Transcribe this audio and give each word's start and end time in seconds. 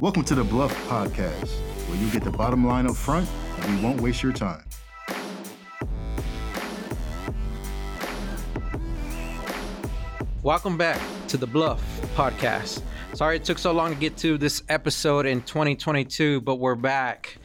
Welcome 0.00 0.24
to 0.24 0.34
the 0.34 0.44
BLUF 0.44 0.72
Podcast, 0.88 1.50
where 1.86 1.98
you 1.98 2.10
get 2.10 2.24
the 2.24 2.30
bottom 2.30 2.66
line 2.66 2.86
up 2.86 2.96
front 2.96 3.28
and 3.58 3.76
we 3.76 3.84
won't 3.84 4.00
waste 4.00 4.22
your 4.22 4.32
time. 4.32 4.64
Welcome 10.42 10.78
back 10.78 10.98
to 11.28 11.36
the 11.36 11.46
BLUF 11.46 11.78
Podcast. 12.16 12.80
Sorry 13.20 13.36
it 13.36 13.44
took 13.44 13.58
so 13.58 13.72
long 13.72 13.92
to 13.92 14.00
get 14.00 14.16
to 14.16 14.38
this 14.38 14.62
episode 14.70 15.26
in 15.26 15.42
2022, 15.42 16.40
but 16.40 16.54
we're 16.54 16.74
back 16.74 17.36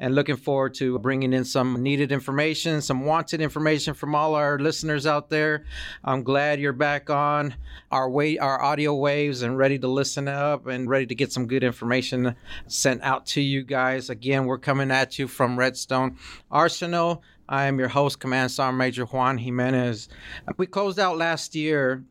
and 0.00 0.14
looking 0.14 0.36
forward 0.38 0.72
to 0.76 0.98
bringing 1.00 1.34
in 1.34 1.44
some 1.44 1.82
needed 1.82 2.12
information, 2.12 2.80
some 2.80 3.04
wanted 3.04 3.42
information 3.42 3.92
from 3.92 4.14
all 4.14 4.34
our 4.34 4.58
listeners 4.58 5.06
out 5.06 5.28
there. 5.28 5.66
I'm 6.02 6.22
glad 6.22 6.60
you're 6.60 6.72
back 6.72 7.10
on 7.10 7.54
our 7.90 8.08
way, 8.08 8.38
our 8.38 8.62
audio 8.62 8.94
waves, 8.94 9.42
and 9.42 9.58
ready 9.58 9.78
to 9.80 9.86
listen 9.86 10.28
up 10.28 10.66
and 10.66 10.88
ready 10.88 11.04
to 11.04 11.14
get 11.14 11.30
some 11.30 11.46
good 11.46 11.62
information 11.62 12.34
sent 12.66 13.02
out 13.02 13.26
to 13.26 13.42
you 13.42 13.64
guys. 13.64 14.08
Again, 14.08 14.46
we're 14.46 14.56
coming 14.56 14.90
at 14.90 15.18
you 15.18 15.28
from 15.28 15.58
Redstone 15.58 16.16
Arsenal. 16.50 17.22
I 17.50 17.66
am 17.66 17.78
your 17.78 17.88
host, 17.88 18.18
Command 18.18 18.50
Sergeant 18.50 18.78
Major 18.78 19.04
Juan 19.04 19.36
Jimenez. 19.36 20.08
We 20.56 20.66
closed 20.66 20.98
out 20.98 21.18
last 21.18 21.54
year 21.54 22.02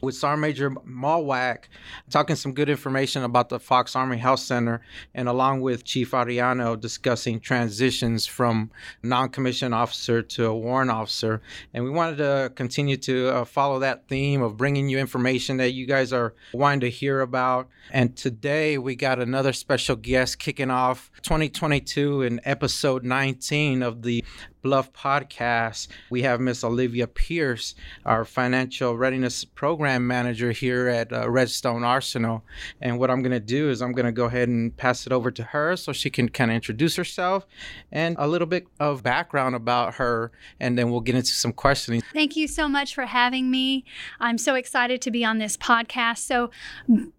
with 0.00 0.14
Sergeant 0.14 0.40
Major 0.40 0.70
Malwack, 0.70 1.64
talking 2.10 2.36
some 2.36 2.52
good 2.52 2.68
information 2.68 3.24
about 3.24 3.48
the 3.48 3.58
Fox 3.58 3.96
Army 3.96 4.16
Health 4.16 4.40
Center, 4.40 4.80
and 5.14 5.28
along 5.28 5.60
with 5.60 5.84
Chief 5.84 6.10
Ariano 6.12 6.78
discussing 6.78 7.40
transitions 7.40 8.26
from 8.26 8.70
non-commissioned 9.02 9.74
officer 9.74 10.22
to 10.22 10.46
a 10.46 10.56
warrant 10.56 10.90
officer. 10.90 11.42
And 11.74 11.84
we 11.84 11.90
wanted 11.90 12.18
to 12.18 12.52
continue 12.54 12.96
to 12.98 13.28
uh, 13.28 13.44
follow 13.44 13.78
that 13.80 14.08
theme 14.08 14.42
of 14.42 14.56
bringing 14.56 14.88
you 14.88 14.98
information 14.98 15.56
that 15.58 15.72
you 15.72 15.86
guys 15.86 16.12
are 16.12 16.34
wanting 16.52 16.80
to 16.80 16.90
hear 16.90 17.20
about. 17.20 17.68
And 17.90 18.16
today 18.16 18.78
we 18.78 18.96
got 18.96 19.18
another 19.18 19.52
special 19.52 19.96
guest 19.96 20.38
kicking 20.38 20.70
off 20.70 21.10
2022 21.22 22.22
in 22.22 22.40
episode 22.44 23.04
19 23.04 23.82
of 23.82 24.02
the 24.02 24.24
BLUF 24.62 24.92
podcast. 24.92 25.88
We 26.10 26.22
have 26.22 26.40
Miss 26.40 26.64
Olivia 26.64 27.06
Pierce, 27.06 27.74
our 28.04 28.24
financial 28.24 28.96
readiness 28.96 29.44
program 29.44 30.06
manager 30.06 30.52
here 30.52 30.88
at 30.88 31.12
uh, 31.12 31.30
Redstone 31.30 31.84
Arsenal. 31.84 32.44
And 32.80 32.98
what 32.98 33.10
I'm 33.10 33.22
going 33.22 33.32
to 33.32 33.40
do 33.40 33.70
is 33.70 33.80
I'm 33.80 33.92
going 33.92 34.06
to 34.06 34.12
go 34.12 34.24
ahead 34.24 34.48
and 34.48 34.76
pass 34.76 35.06
it 35.06 35.12
over 35.12 35.30
to 35.30 35.42
her 35.42 35.76
so 35.76 35.92
she 35.92 36.10
can 36.10 36.28
kind 36.28 36.50
of 36.50 36.54
introduce 36.54 36.96
herself 36.96 37.46
and 37.92 38.16
a 38.18 38.26
little 38.26 38.46
bit 38.46 38.66
of 38.80 39.02
background 39.02 39.54
about 39.54 39.94
her. 39.94 40.32
And 40.58 40.76
then 40.78 40.90
we'll 40.90 41.00
get 41.00 41.14
into 41.14 41.32
some 41.32 41.52
questioning. 41.52 42.02
Thank 42.12 42.36
you 42.36 42.48
so 42.48 42.68
much 42.68 42.94
for 42.94 43.06
having 43.06 43.50
me. 43.50 43.84
I'm 44.20 44.38
so 44.38 44.54
excited 44.54 45.00
to 45.02 45.10
be 45.10 45.24
on 45.24 45.38
this 45.38 45.56
podcast. 45.56 46.18
So, 46.18 46.50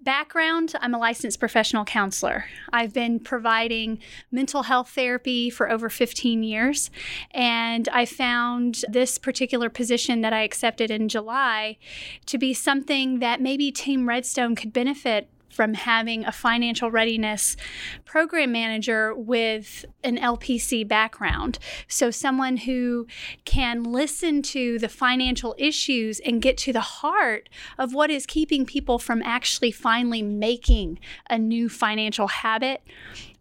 background 0.01 0.73
I'm 0.81 0.93
a 0.93 0.97
licensed 0.97 1.39
professional 1.39 1.85
counselor. 1.85 2.45
I've 2.71 2.93
been 2.93 3.19
providing 3.19 3.99
mental 4.31 4.63
health 4.63 4.89
therapy 4.89 5.49
for 5.49 5.69
over 5.69 5.89
15 5.89 6.43
years 6.43 6.91
and 7.31 7.88
I 7.89 8.05
found 8.05 8.83
this 8.89 9.17
particular 9.17 9.69
position 9.69 10.22
that 10.22 10.33
I 10.33 10.41
accepted 10.41 10.89
in 10.89 11.09
July 11.09 11.77
to 12.25 12.38
be 12.38 12.53
something 12.53 13.19
that 13.19 13.41
maybe 13.41 13.72
Team 13.72 14.08
Redstone 14.08 14.55
could 14.55 14.73
benefit 14.73 15.30
from 15.50 15.73
having 15.73 16.23
a 16.25 16.31
financial 16.31 16.91
readiness 16.91 17.57
program 18.05 18.52
manager 18.52 19.13
with 19.13 19.83
an 20.03 20.17
LPC 20.17 20.88
background. 20.88 21.59
So, 21.88 22.11
someone 22.11 22.57
who 22.57 23.07
can 23.45 23.83
listen 23.83 24.41
to 24.44 24.80
the 24.80 24.89
financial 24.89 25.55
issues 25.57 26.19
and 26.22 26.41
get 26.41 26.57
to 26.59 26.73
the 26.73 26.81
heart 26.81 27.50
of 27.78 27.94
what 27.94 28.09
is 28.09 28.25
keeping 28.25 28.66
people 28.66 29.00
from 29.00 29.22
actually 29.23 29.72
finally 29.72 30.22
making 30.22 31.00
a 31.29 31.38
new 31.38 31.67
financial 31.67 32.28
habit 32.28 32.81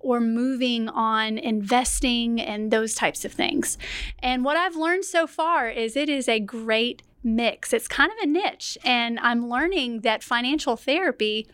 or 0.00 0.20
moving 0.20 0.88
on 0.88 1.38
investing 1.38 2.40
and 2.40 2.70
those 2.70 2.94
types 2.94 3.24
of 3.24 3.32
things. 3.32 3.78
And 4.20 4.44
what 4.44 4.56
I've 4.56 4.76
learned 4.76 5.04
so 5.04 5.26
far 5.26 5.68
is 5.68 5.96
it 5.96 6.08
is 6.08 6.28
a 6.28 6.40
great 6.40 7.02
mix. 7.22 7.72
It's 7.72 7.88
kind 7.88 8.12
of 8.12 8.18
a 8.22 8.26
niche, 8.26 8.78
and 8.84 9.18
I'm 9.20 9.48
learning 9.48 10.00
that 10.00 10.22
financial 10.22 10.76
therapy 10.76 11.48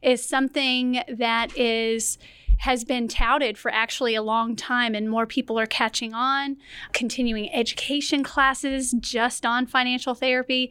is 0.00 0.24
something 0.24 1.02
that 1.08 1.56
is 1.56 2.18
has 2.58 2.84
been 2.84 3.08
touted 3.08 3.58
for 3.58 3.72
actually 3.72 4.14
a 4.14 4.22
long 4.22 4.54
time, 4.54 4.94
and 4.94 5.10
more 5.10 5.26
people 5.26 5.58
are 5.58 5.66
catching 5.66 6.14
on. 6.14 6.56
Continuing 6.92 7.52
education 7.52 8.22
classes 8.22 8.94
just 9.00 9.44
on 9.44 9.66
financial 9.66 10.14
therapy. 10.14 10.70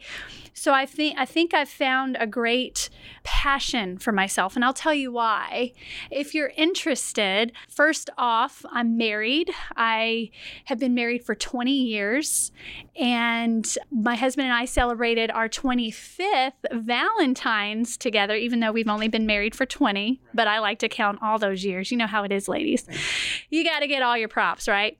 So 0.53 0.73
I 0.73 0.85
think 0.85 1.17
I 1.17 1.25
think 1.25 1.53
I've 1.53 1.69
found 1.69 2.17
a 2.19 2.27
great 2.27 2.89
passion 3.23 3.97
for 3.97 4.11
myself, 4.11 4.55
and 4.55 4.65
I'll 4.65 4.73
tell 4.73 4.93
you 4.93 5.11
why. 5.11 5.73
If 6.09 6.33
you're 6.33 6.51
interested, 6.57 7.53
first 7.69 8.09
off, 8.17 8.65
I'm 8.71 8.97
married. 8.97 9.51
I 9.75 10.31
have 10.65 10.79
been 10.79 10.93
married 10.93 11.23
for 11.23 11.35
20 11.35 11.71
years, 11.71 12.51
and 12.95 13.65
my 13.91 14.15
husband 14.15 14.45
and 14.45 14.53
I 14.53 14.65
celebrated 14.65 15.31
our 15.31 15.47
25th 15.47 16.51
Valentine's 16.71 17.97
together, 17.97 18.35
even 18.35 18.59
though 18.59 18.71
we've 18.71 18.89
only 18.89 19.07
been 19.07 19.25
married 19.25 19.55
for 19.55 19.65
20. 19.65 20.21
But 20.33 20.47
I 20.47 20.59
like 20.59 20.79
to 20.79 20.89
count 20.89 21.19
all 21.21 21.39
those 21.39 21.63
years. 21.63 21.91
You 21.91 21.97
know 21.97 22.07
how 22.07 22.23
it 22.23 22.31
is, 22.31 22.47
ladies. 22.47 22.87
You 23.49 23.63
got 23.63 23.79
to 23.79 23.87
get 23.87 24.01
all 24.01 24.17
your 24.17 24.27
props, 24.27 24.67
right? 24.67 24.97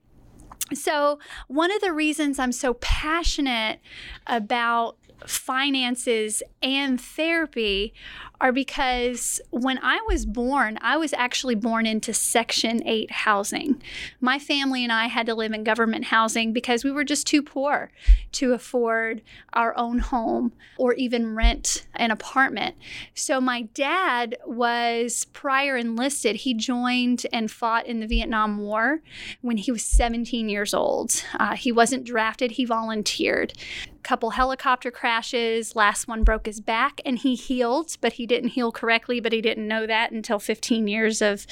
So, 0.73 1.19
one 1.47 1.71
of 1.71 1.81
the 1.81 1.91
reasons 1.91 2.39
I'm 2.39 2.51
so 2.51 2.75
passionate 2.75 3.79
about 4.27 4.97
finances 5.25 6.43
and 6.61 6.99
therapy 6.99 7.93
are 8.41 8.51
because 8.51 9.39
when 9.51 9.79
I 9.83 10.01
was 10.07 10.25
born, 10.25 10.79
I 10.81 10.97
was 10.97 11.13
actually 11.13 11.53
born 11.53 11.85
into 11.85 12.11
Section 12.13 12.81
8 12.87 13.11
housing. 13.11 13.81
My 14.19 14.39
family 14.39 14.83
and 14.83 14.91
I 14.91 15.05
had 15.05 15.27
to 15.27 15.35
live 15.35 15.53
in 15.53 15.63
government 15.63 16.05
housing 16.05 16.51
because 16.51 16.83
we 16.83 16.91
were 16.91 17.03
just 17.03 17.27
too 17.27 17.43
poor 17.43 17.91
to 18.33 18.53
afford 18.53 19.21
our 19.53 19.77
own 19.77 19.99
home 19.99 20.53
or 20.77 20.93
even 20.95 21.35
rent 21.35 21.85
an 21.95 22.09
apartment. 22.09 22.75
So 23.13 23.39
my 23.39 23.63
dad 23.73 24.35
was 24.45 25.25
prior 25.33 25.77
enlisted. 25.77 26.37
He 26.37 26.55
joined 26.55 27.27
and 27.31 27.51
fought 27.51 27.85
in 27.85 27.99
the 27.99 28.07
Vietnam 28.07 28.57
War 28.57 29.01
when 29.41 29.57
he 29.57 29.71
was 29.71 29.83
17 29.83 30.49
years 30.49 30.73
old. 30.73 31.23
Uh, 31.39 31.55
he 31.55 31.71
wasn't 31.71 32.05
drafted, 32.05 32.51
he 32.51 32.65
volunteered 32.65 33.53
A 33.93 33.99
couple 33.99 34.31
helicopter 34.31 34.89
crashes. 34.89 35.75
Last 35.75 36.07
one 36.07 36.23
broke 36.23 36.47
his 36.47 36.59
back 36.59 37.01
and 37.05 37.19
he 37.19 37.35
healed, 37.35 37.97
but 38.01 38.13
he 38.13 38.25
didn't 38.31 38.51
heal 38.51 38.71
correctly, 38.71 39.19
but 39.19 39.33
he 39.33 39.41
didn't 39.41 39.67
know 39.67 39.85
that 39.85 40.11
until 40.11 40.39
15 40.39 40.87
years 40.87 41.21
of 41.21 41.45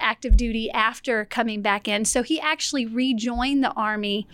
active 0.00 0.34
duty 0.34 0.70
after 0.70 1.26
coming 1.26 1.60
back 1.60 1.86
in. 1.86 2.06
So 2.06 2.22
he 2.22 2.40
actually 2.40 2.86
rejoined 2.86 3.62
the 3.62 3.72
Army 3.72 4.26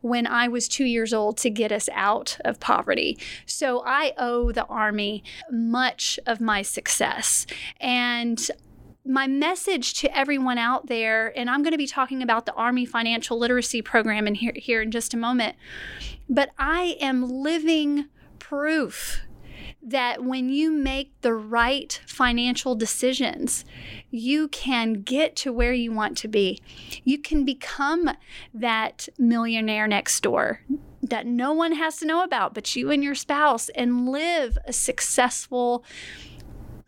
when 0.00 0.26
I 0.26 0.48
was 0.48 0.66
two 0.66 0.84
years 0.84 1.14
old 1.14 1.36
to 1.38 1.50
get 1.50 1.70
us 1.70 1.88
out 1.92 2.38
of 2.44 2.58
poverty. 2.58 3.18
So 3.46 3.84
I 3.86 4.14
owe 4.18 4.50
the 4.50 4.66
Army 4.66 5.22
much 5.48 6.18
of 6.26 6.40
my 6.40 6.62
success. 6.62 7.46
And 7.80 8.50
my 9.06 9.28
message 9.28 9.94
to 10.00 10.16
everyone 10.16 10.58
out 10.58 10.86
there, 10.86 11.32
and 11.38 11.48
I'm 11.48 11.62
going 11.62 11.72
to 11.72 11.78
be 11.78 11.86
talking 11.86 12.20
about 12.20 12.46
the 12.46 12.54
Army 12.54 12.84
Financial 12.84 13.38
Literacy 13.38 13.80
Program 13.80 14.26
in 14.26 14.34
here, 14.34 14.54
here 14.56 14.82
in 14.82 14.90
just 14.90 15.14
a 15.14 15.16
moment, 15.16 15.54
but 16.28 16.50
I 16.58 16.96
am 17.00 17.28
living 17.30 18.06
proof 18.40 19.20
that 19.82 20.24
when 20.24 20.48
you 20.48 20.70
make 20.70 21.12
the 21.20 21.34
right 21.34 22.00
financial 22.06 22.74
decisions, 22.74 23.64
you 24.10 24.48
can 24.48 24.94
get 25.02 25.36
to 25.36 25.52
where 25.52 25.72
you 25.72 25.92
want 25.92 26.16
to 26.18 26.28
be. 26.28 26.60
You 27.04 27.18
can 27.18 27.44
become 27.44 28.10
that 28.52 29.08
millionaire 29.18 29.86
next 29.86 30.20
door 30.22 30.60
that 31.02 31.26
no 31.26 31.52
one 31.52 31.72
has 31.72 31.98
to 31.98 32.06
know 32.06 32.22
about 32.22 32.54
but 32.54 32.74
you 32.74 32.90
and 32.90 33.04
your 33.04 33.14
spouse 33.14 33.68
and 33.70 34.08
live 34.08 34.56
a 34.66 34.72
successful 34.72 35.84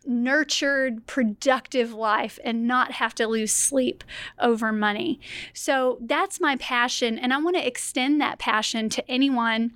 nurtured, 0.07 1.05
productive 1.05 1.93
life 1.93 2.39
and 2.43 2.65
not 2.65 2.93
have 2.93 3.13
to 3.13 3.27
lose 3.27 3.51
sleep 3.51 4.03
over 4.39 4.71
money. 4.71 5.19
So 5.53 5.97
that's 6.01 6.39
my 6.39 6.55
passion. 6.55 7.19
And 7.19 7.33
I 7.33 7.37
want 7.37 7.57
to 7.57 7.67
extend 7.67 8.21
that 8.21 8.39
passion 8.39 8.89
to 8.89 9.11
anyone 9.11 9.73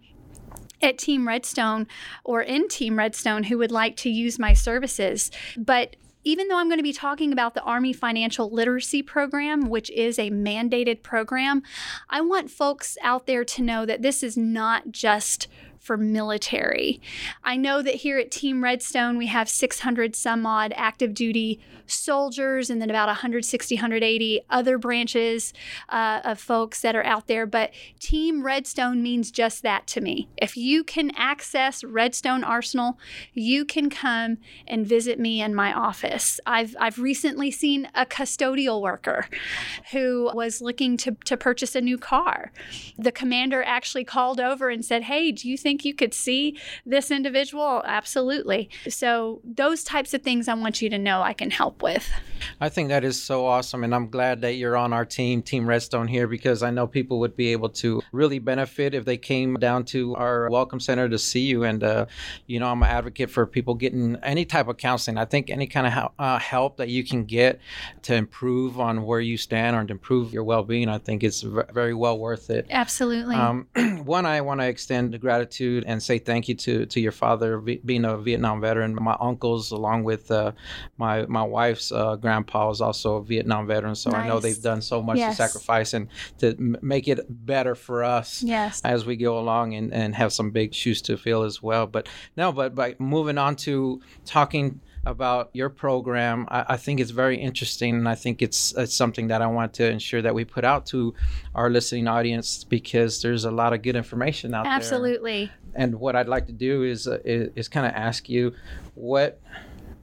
at 0.82 0.98
Team 0.98 1.28
Redstone 1.28 1.88
or 2.24 2.42
in 2.42 2.68
Team 2.68 2.98
Redstone 2.98 3.44
who 3.44 3.58
would 3.58 3.72
like 3.72 3.96
to 3.98 4.10
use 4.10 4.40
my 4.40 4.54
services. 4.54 5.32
But 5.58 5.96
even 6.24 6.48
though 6.48 6.58
I'm 6.58 6.68
going 6.68 6.80
to 6.80 6.84
be 6.84 6.94
talking 6.94 7.34
about 7.34 7.56
the 7.56 7.64
Army 7.64 7.94
Financial 7.94 8.50
Literacy 8.50 9.02
Program, 9.02 9.70
which 9.70 9.90
is 9.92 10.20
a 10.20 10.30
mandated 10.30 11.02
program, 11.02 11.64
I 12.10 12.22
want 12.22 12.52
folks 12.52 12.98
out 13.02 13.26
there 13.26 13.44
to 13.44 13.62
know 13.62 13.86
that 13.86 14.02
this 14.02 14.22
is 14.22 14.38
not 14.38 14.92
just 14.92 15.48
for 15.82 15.98
military. 15.98 17.02
I 17.44 17.58
know 17.58 17.82
that 17.82 17.96
here 17.96 18.20
at 18.20 18.32
Team 18.32 18.64
Redstone, 18.64 19.18
we 19.18 19.28
have 19.28 19.50
600 19.50 20.16
some 20.16 20.46
odd 20.46 20.74
active 20.76 21.14
duty 21.14 21.60
soldiers 21.88 22.70
and 22.70 22.82
then 22.82 22.90
about 22.90 23.08
160, 23.08 23.76
180 23.76 24.42
other 24.50 24.78
branches 24.78 25.54
uh, 25.90 26.22
of 26.24 26.40
folks 26.40 26.82
that 26.82 26.96
are 26.96 27.04
out 27.04 27.28
there. 27.28 27.46
But 27.46 27.72
Team 28.00 28.44
Redstone 28.44 29.02
means 29.02 29.32
just 29.32 29.64
that 29.64 29.88
to 29.88 30.02
me. 30.02 30.30
If 30.38 30.56
you 30.56 30.84
can 30.84 31.12
access 31.16 31.84
Redstone 31.84 32.44
Arsenal, 32.44 33.00
you 33.34 33.66
can 33.66 33.90
come 33.90 34.38
and 34.68 34.86
visit 34.86 35.20
me 35.20 35.42
in 35.42 35.56
my 35.56 35.74
office. 35.74 36.40
I've, 36.46 36.76
I've 36.80 37.00
recently 37.00 37.50
seen 37.50 37.90
a 37.96 38.06
custodial 38.06 38.82
worker 38.82 39.26
who 39.92 40.32
was 40.34 40.62
looking 40.62 40.96
to, 40.98 41.18
to 41.26 41.36
purchase 41.36 41.76
a 41.76 41.82
new 41.82 41.98
car. 41.98 42.52
The 42.98 43.12
commander 43.12 43.64
actually 43.64 44.04
called 44.04 44.40
over 44.40 44.70
and 44.70 44.86
said, 44.86 45.04
Hey, 45.04 45.32
do 45.32 45.50
you 45.50 45.58
think 45.58 45.71
you 45.80 45.94
could 45.94 46.14
see 46.14 46.58
this 46.86 47.12
individual? 47.12 47.82
Absolutely. 47.86 48.70
So, 48.90 49.42
those 49.44 49.84
types 49.84 50.14
of 50.14 50.22
things 50.22 50.48
I 50.48 50.54
want 50.54 50.82
you 50.82 50.90
to 50.90 50.98
know 50.98 51.22
I 51.22 51.34
can 51.34 51.52
help 51.52 51.82
with. 51.82 52.10
I 52.60 52.70
think 52.70 52.90
that 52.90 53.04
is 53.04 53.22
so 53.22 53.46
awesome. 53.46 53.84
And 53.84 53.94
I'm 53.94 54.10
glad 54.10 54.42
that 54.42 54.54
you're 54.56 54.78
on 54.78 54.94
our 54.94 55.06
team, 55.06 55.42
Team 55.42 55.68
Redstone 55.68 56.08
here, 56.08 56.28
because 56.28 56.64
I 56.64 56.72
know 56.72 56.88
people 56.88 57.20
would 57.20 57.36
be 57.36 57.52
able 57.52 57.70
to 57.70 58.02
really 58.12 58.40
benefit 58.40 58.94
if 58.94 59.06
they 59.06 59.18
came 59.18 59.56
down 59.56 59.86
to 59.86 60.16
our 60.16 60.50
Welcome 60.50 60.80
Center 60.80 61.08
to 61.10 61.18
see 61.18 61.42
you. 61.42 61.64
And, 61.64 61.84
uh, 61.84 62.06
you 62.48 62.60
know, 62.60 62.68
I'm 62.68 62.82
an 62.84 62.90
advocate 62.90 63.30
for 63.30 63.46
people 63.46 63.76
getting 63.76 64.16
any 64.24 64.46
type 64.46 64.68
of 64.68 64.78
counseling. 64.78 65.18
I 65.18 65.26
think 65.26 65.50
any 65.50 65.68
kind 65.68 65.88
of 65.88 66.12
uh, 66.18 66.40
help 66.40 66.78
that 66.78 66.90
you 66.90 67.04
can 67.04 67.26
get 67.26 67.60
to 68.04 68.16
improve 68.16 68.80
on 68.80 69.04
where 69.04 69.20
you 69.20 69.38
stand 69.38 69.76
or 69.76 69.84
to 69.84 69.92
improve 69.92 70.34
your 70.34 70.44
well 70.44 70.64
being, 70.64 70.90
I 70.90 70.98
think 70.98 71.24
it's 71.24 71.42
very 71.42 71.94
well 71.94 72.18
worth 72.18 72.50
it. 72.50 72.68
Absolutely. 72.70 73.36
Um, 73.36 73.68
one, 74.04 74.26
I 74.26 74.42
want 74.42 74.62
to 74.62 74.68
extend 74.68 75.14
the 75.14 75.18
gratitude 75.18 75.61
and 75.86 76.02
say 76.02 76.18
thank 76.20 76.48
you 76.48 76.56
to, 76.56 76.86
to 76.86 77.00
your 77.00 77.12
father, 77.12 77.60
being 77.60 78.06
a 78.06 78.18
Vietnam 78.18 78.62
veteran, 78.62 78.98
my 79.02 79.16
uncles, 79.20 79.72
along 79.72 80.04
with 80.04 80.32
uh, 80.32 80.52
my, 80.98 81.26
my 81.28 81.44
wife's 81.44 81.92
uh, 81.92 82.16
grandpa 82.16 82.70
is 82.70 82.82
also 82.82 83.18
a 83.18 83.24
Vietnam 83.24 83.68
veteran, 83.68 83.96
so 83.96 84.10
nice. 84.10 84.24
I 84.24 84.28
know 84.28 84.40
they've 84.40 84.62
done 84.62 84.82
so 84.82 85.02
much 85.02 85.18
yes. 85.18 85.38
to 85.38 85.44
sacrifice 85.44 85.94
and 85.94 86.08
to 86.40 86.50
m- 86.58 86.78
make 86.82 87.08
it 87.08 87.20
better 87.30 87.76
for 87.76 88.04
us 88.04 88.44
yes. 88.44 88.82
as 88.84 89.06
we 89.06 89.16
go 89.16 89.40
along 89.40 89.76
and, 89.76 89.94
and 89.94 90.16
have 90.16 90.34
some 90.34 90.52
big 90.52 90.74
shoes 90.74 91.02
to 91.04 91.18
fill 91.18 91.44
as 91.44 91.62
well. 91.62 91.88
But 91.88 92.10
no, 92.36 92.52
but 92.52 92.76
by 92.76 92.96
moving 93.00 93.38
on 93.38 93.56
to 93.58 94.02
talking 94.26 94.82
about 95.06 95.50
your 95.54 95.70
program. 95.70 96.48
I, 96.50 96.66
I, 96.70 96.78
think 96.78 97.00
it's 97.00 97.12
very 97.12 97.38
interesting, 97.38 97.96
and 97.96 98.08
I 98.08 98.16
think 98.16 98.42
it's, 98.42 98.74
it's 98.78 98.96
something 98.96 99.28
that 99.28 99.42
I 99.42 99.48
want 99.48 99.74
to 99.74 99.90
ensure 99.90 100.22
that 100.22 100.36
we 100.36 100.46
put 100.46 100.64
out 100.64 100.86
to 100.88 101.14
our 101.56 101.70
listening 101.70 102.08
audience 102.08 102.64
because 102.64 103.22
there's 103.22 103.46
a 103.46 103.52
lot 103.52 103.74
of 103.74 103.82
good 103.82 103.96
information 103.96 104.54
out 104.54 104.68
Absolutely. 104.68 105.12
there. 105.12 105.44
Absolutely. 105.44 105.52
And 105.74 105.96
what 105.96 106.16
I'd 106.16 106.28
like 106.28 106.46
to 106.48 106.54
do 106.54 106.84
is 106.84 107.08
uh, 107.08 107.20
is, 107.24 107.50
is 107.56 107.68
kind 107.68 107.88
of 107.88 107.94
ask 107.94 108.30
you 108.30 108.54
what 108.94 109.42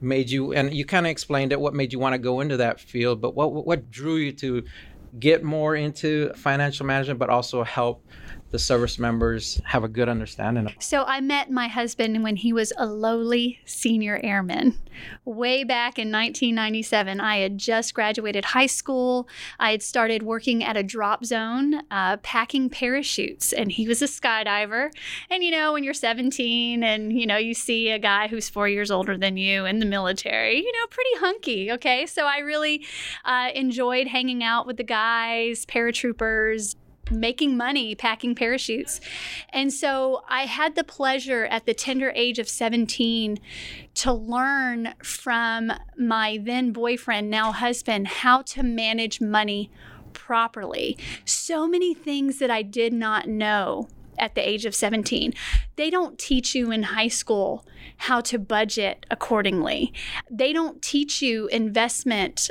made 0.01 0.29
you 0.29 0.53
and 0.53 0.73
you 0.73 0.85
kind 0.85 1.05
of 1.05 1.11
explained 1.11 1.51
it 1.51 1.59
what 1.59 1.73
made 1.73 1.91
you 1.91 1.99
want 1.99 2.13
to 2.13 2.17
go 2.17 2.39
into 2.39 2.55
that 2.55 2.79
field 2.79 3.19
but 3.19 3.35
what 3.35 3.51
what 3.65 3.91
drew 3.91 4.15
you 4.15 4.31
to 4.31 4.63
get 5.19 5.43
more 5.43 5.75
into 5.75 6.31
financial 6.35 6.85
management 6.85 7.19
but 7.19 7.29
also 7.29 7.63
help 7.63 8.01
the 8.51 8.59
service 8.59 8.97
members 8.97 9.61
have 9.65 9.83
a 9.83 9.87
good 9.87 10.09
understanding 10.09 10.65
of. 10.65 10.73
So 10.79 11.03
I 11.03 11.21
met 11.21 11.51
my 11.51 11.67
husband 11.67 12.23
when 12.23 12.35
he 12.35 12.51
was 12.51 12.73
a 12.77 12.85
lowly 12.85 13.59
senior 13.65 14.19
airman. 14.23 14.77
Way 15.23 15.63
back 15.63 15.99
in 15.99 16.11
1997, 16.11 17.21
I 17.21 17.37
had 17.37 17.57
just 17.57 17.93
graduated 17.93 18.45
high 18.45 18.65
school. 18.65 19.27
I 19.59 19.71
had 19.71 19.83
started 19.83 20.23
working 20.23 20.63
at 20.63 20.75
a 20.75 20.83
drop 20.83 21.25
zone, 21.25 21.81
uh, 21.91 22.17
packing 22.17 22.69
parachutes, 22.69 23.53
and 23.53 23.71
he 23.71 23.87
was 23.87 24.01
a 24.01 24.05
skydiver. 24.05 24.91
And 25.29 25.43
you 25.43 25.51
know, 25.51 25.73
when 25.73 25.83
you're 25.83 25.93
17 25.93 26.83
and 26.83 27.13
you 27.13 27.27
know 27.27 27.37
you 27.37 27.53
see 27.53 27.89
a 27.89 27.99
guy 27.99 28.27
who's 28.27 28.49
four 28.49 28.67
years 28.67 28.91
older 28.91 29.17
than 29.17 29.37
you 29.37 29.65
in 29.65 29.79
the 29.79 29.85
military, 29.85 30.57
you 30.57 30.71
know, 30.71 30.87
pretty 30.89 31.15
hunky. 31.17 31.71
Okay, 31.71 32.05
so 32.05 32.25
I 32.25 32.39
really 32.39 32.85
uh, 33.25 33.49
enjoyed 33.53 34.07
hanging 34.07 34.43
out 34.43 34.65
with 34.65 34.77
the 34.77 34.83
guys, 34.83 35.65
paratroopers 35.65 36.75
making 37.11 37.57
money 37.57 37.95
packing 37.95 38.35
parachutes. 38.35 38.99
And 39.49 39.73
so 39.73 40.21
I 40.29 40.43
had 40.43 40.75
the 40.75 40.83
pleasure 40.83 41.45
at 41.45 41.65
the 41.65 41.73
tender 41.73 42.11
age 42.15 42.39
of 42.39 42.49
17 42.49 43.39
to 43.95 44.13
learn 44.13 44.93
from 45.03 45.71
my 45.97 46.39
then 46.41 46.71
boyfriend, 46.71 47.29
now 47.29 47.51
husband, 47.51 48.07
how 48.07 48.41
to 48.43 48.63
manage 48.63 49.21
money 49.21 49.71
properly. 50.13 50.97
So 51.25 51.67
many 51.67 51.93
things 51.93 52.39
that 52.39 52.51
I 52.51 52.61
did 52.61 52.93
not 52.93 53.27
know 53.27 53.87
at 54.17 54.35
the 54.35 54.47
age 54.47 54.65
of 54.65 54.75
17. 54.75 55.33
They 55.75 55.89
don't 55.89 56.19
teach 56.19 56.53
you 56.53 56.71
in 56.71 56.83
high 56.83 57.07
school 57.07 57.65
how 57.97 58.21
to 58.21 58.37
budget 58.37 59.05
accordingly. 59.09 59.93
They 60.29 60.53
don't 60.53 60.81
teach 60.81 61.21
you 61.21 61.47
investment 61.47 62.49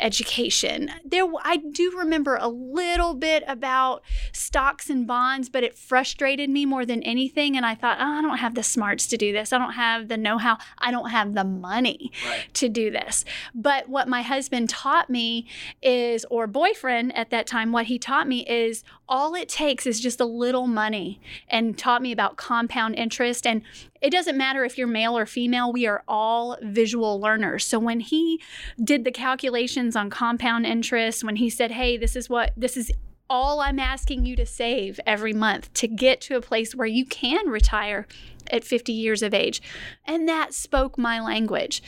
education. 0.00 0.90
There, 1.04 1.26
I 1.42 1.56
do 1.56 1.92
remember 1.96 2.36
a 2.36 2.48
little 2.48 3.14
bit 3.14 3.44
about 3.46 4.02
stocks 4.32 4.90
and 4.90 5.06
bonds, 5.06 5.48
but 5.48 5.64
it 5.64 5.76
frustrated 5.76 6.50
me 6.50 6.66
more 6.66 6.84
than 6.84 7.02
anything. 7.02 7.56
And 7.56 7.64
I 7.64 7.74
thought, 7.74 7.98
oh, 8.00 8.18
I 8.18 8.22
don't 8.22 8.38
have 8.38 8.54
the 8.54 8.62
smarts 8.62 9.06
to 9.08 9.16
do 9.16 9.32
this. 9.32 9.52
I 9.52 9.58
don't 9.58 9.72
have 9.72 10.08
the 10.08 10.16
know 10.16 10.38
how. 10.38 10.58
I 10.78 10.90
don't 10.90 11.10
have 11.10 11.34
the 11.34 11.44
money 11.44 12.12
right. 12.26 12.52
to 12.54 12.68
do 12.68 12.90
this. 12.90 13.24
But 13.54 13.88
what 13.88 14.08
my 14.08 14.22
husband 14.22 14.68
taught 14.68 15.10
me 15.10 15.46
is, 15.82 16.24
or 16.30 16.46
boyfriend 16.46 17.16
at 17.16 17.30
that 17.30 17.46
time, 17.46 17.72
what 17.72 17.86
he 17.86 17.98
taught 17.98 18.28
me 18.28 18.46
is 18.46 18.84
all 19.12 19.34
it 19.34 19.46
takes 19.46 19.86
is 19.86 20.00
just 20.00 20.22
a 20.22 20.24
little 20.24 20.66
money 20.66 21.20
and 21.46 21.76
taught 21.76 22.00
me 22.00 22.12
about 22.12 22.38
compound 22.38 22.94
interest. 22.94 23.46
And 23.46 23.60
it 24.00 24.08
doesn't 24.08 24.38
matter 24.38 24.64
if 24.64 24.78
you're 24.78 24.86
male 24.86 25.18
or 25.18 25.26
female, 25.26 25.70
we 25.70 25.86
are 25.86 26.02
all 26.08 26.56
visual 26.62 27.20
learners. 27.20 27.66
So 27.66 27.78
when 27.78 28.00
he 28.00 28.40
did 28.82 29.04
the 29.04 29.12
calculations 29.12 29.96
on 29.96 30.08
compound 30.08 30.64
interest, 30.64 31.22
when 31.22 31.36
he 31.36 31.50
said, 31.50 31.72
hey, 31.72 31.98
this 31.98 32.16
is 32.16 32.30
what, 32.30 32.52
this 32.56 32.74
is 32.74 32.90
all 33.28 33.60
I'm 33.60 33.78
asking 33.78 34.24
you 34.24 34.34
to 34.34 34.46
save 34.46 34.98
every 35.06 35.34
month 35.34 35.70
to 35.74 35.88
get 35.88 36.22
to 36.22 36.36
a 36.36 36.40
place 36.40 36.74
where 36.74 36.86
you 36.86 37.04
can 37.04 37.50
retire 37.50 38.06
at 38.50 38.64
50 38.64 38.94
years 38.94 39.22
of 39.22 39.34
age. 39.34 39.60
And 40.06 40.26
that 40.26 40.54
spoke 40.54 40.96
my 40.96 41.20
language. 41.20 41.82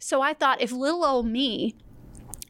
So 0.00 0.22
I 0.22 0.34
thought 0.34 0.60
if 0.60 0.72
little 0.72 1.04
old 1.04 1.26
me, 1.26 1.76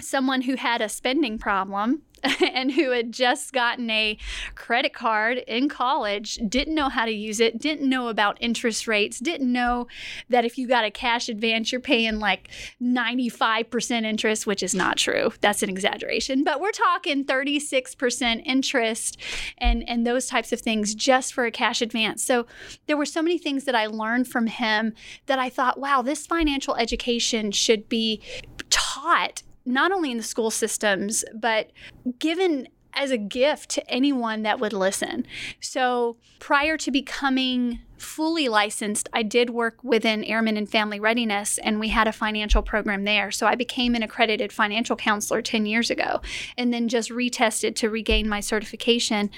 someone 0.00 0.42
who 0.42 0.56
had 0.56 0.80
a 0.80 0.88
spending 0.88 1.38
problem, 1.38 2.02
and 2.54 2.72
who 2.72 2.90
had 2.90 3.12
just 3.12 3.52
gotten 3.52 3.90
a 3.90 4.16
credit 4.54 4.92
card 4.92 5.38
in 5.46 5.68
college, 5.68 6.38
didn't 6.48 6.74
know 6.74 6.88
how 6.88 7.04
to 7.04 7.10
use 7.10 7.40
it, 7.40 7.58
didn't 7.58 7.88
know 7.88 8.08
about 8.08 8.38
interest 8.40 8.88
rates, 8.88 9.18
didn't 9.18 9.50
know 9.50 9.86
that 10.28 10.44
if 10.44 10.56
you 10.56 10.66
got 10.66 10.84
a 10.84 10.90
cash 10.90 11.28
advance, 11.28 11.70
you're 11.70 11.80
paying 11.80 12.18
like 12.18 12.48
95% 12.82 14.04
interest, 14.04 14.46
which 14.46 14.62
is 14.62 14.74
not 14.74 14.96
true. 14.96 15.32
That's 15.40 15.62
an 15.62 15.68
exaggeration. 15.68 16.44
But 16.44 16.60
we're 16.60 16.72
talking 16.72 17.24
36% 17.24 18.42
interest 18.44 19.20
and, 19.58 19.86
and 19.88 20.06
those 20.06 20.26
types 20.26 20.52
of 20.52 20.60
things 20.60 20.94
just 20.94 21.34
for 21.34 21.44
a 21.44 21.50
cash 21.50 21.82
advance. 21.82 22.24
So 22.24 22.46
there 22.86 22.96
were 22.96 23.06
so 23.06 23.22
many 23.22 23.38
things 23.38 23.64
that 23.64 23.74
I 23.74 23.86
learned 23.86 24.28
from 24.28 24.46
him 24.46 24.94
that 25.26 25.38
I 25.38 25.50
thought, 25.50 25.78
wow, 25.78 26.00
this 26.00 26.26
financial 26.26 26.74
education 26.76 27.52
should 27.52 27.88
be 27.88 28.22
taught 28.70 29.42
not 29.64 29.92
only 29.92 30.10
in 30.10 30.16
the 30.16 30.22
school 30.22 30.50
systems, 30.50 31.24
but 31.34 31.70
given 32.18 32.68
as 32.94 33.10
a 33.10 33.18
gift 33.18 33.70
to 33.70 33.90
anyone 33.90 34.42
that 34.42 34.60
would 34.60 34.72
listen. 34.72 35.26
So 35.60 36.16
prior 36.38 36.76
to 36.78 36.90
becoming 36.90 37.80
fully 37.98 38.48
licensed, 38.48 39.08
I 39.12 39.22
did 39.22 39.50
work 39.50 39.82
within 39.82 40.24
Airmen 40.24 40.56
and 40.56 40.68
Family 40.68 41.00
Readiness, 41.00 41.58
and 41.58 41.80
we 41.80 41.88
had 41.88 42.06
a 42.06 42.12
financial 42.12 42.62
program 42.62 43.04
there. 43.04 43.30
So 43.30 43.46
I 43.46 43.54
became 43.54 43.94
an 43.94 44.02
accredited 44.02 44.52
financial 44.52 44.96
counselor 44.96 45.42
10 45.42 45.66
years 45.66 45.90
ago 45.90 46.20
and 46.56 46.72
then 46.72 46.88
just 46.88 47.10
retested 47.10 47.74
to 47.76 47.90
regain 47.90 48.28
my 48.28 48.40
certification. 48.40 49.30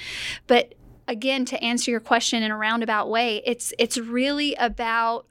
But 0.47 0.75
again, 1.09 1.45
to 1.47 1.62
answer 1.62 1.90
your 1.90 2.00
question 2.00 2.42
in 2.42 2.50
a 2.50 2.56
roundabout 2.56 3.09
way, 3.09 3.42
it's 3.45 3.73
it's 3.78 3.97
really 3.97 4.54
about 4.56 5.26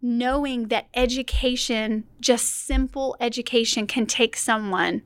knowing 0.00 0.68
that 0.68 0.86
education, 0.94 2.04
just 2.20 2.66
simple 2.66 3.16
education, 3.20 3.86
can 3.86 4.06
take 4.06 4.36
someone 4.36 5.02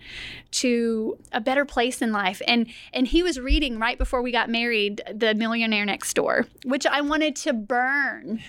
to 0.50 1.18
a 1.32 1.40
better 1.40 1.64
place 1.64 2.02
in 2.02 2.12
life. 2.12 2.42
And 2.46 2.66
and 2.92 3.06
he 3.06 3.22
was 3.22 3.40
reading 3.40 3.78
right 3.78 3.98
before 3.98 4.22
we 4.22 4.32
got 4.32 4.50
married, 4.50 5.02
The 5.12 5.34
Millionaire 5.34 5.86
Next 5.86 6.14
Door, 6.14 6.46
which 6.64 6.86
I 6.86 7.00
wanted 7.00 7.36
to 7.36 7.52
burn 7.52 8.42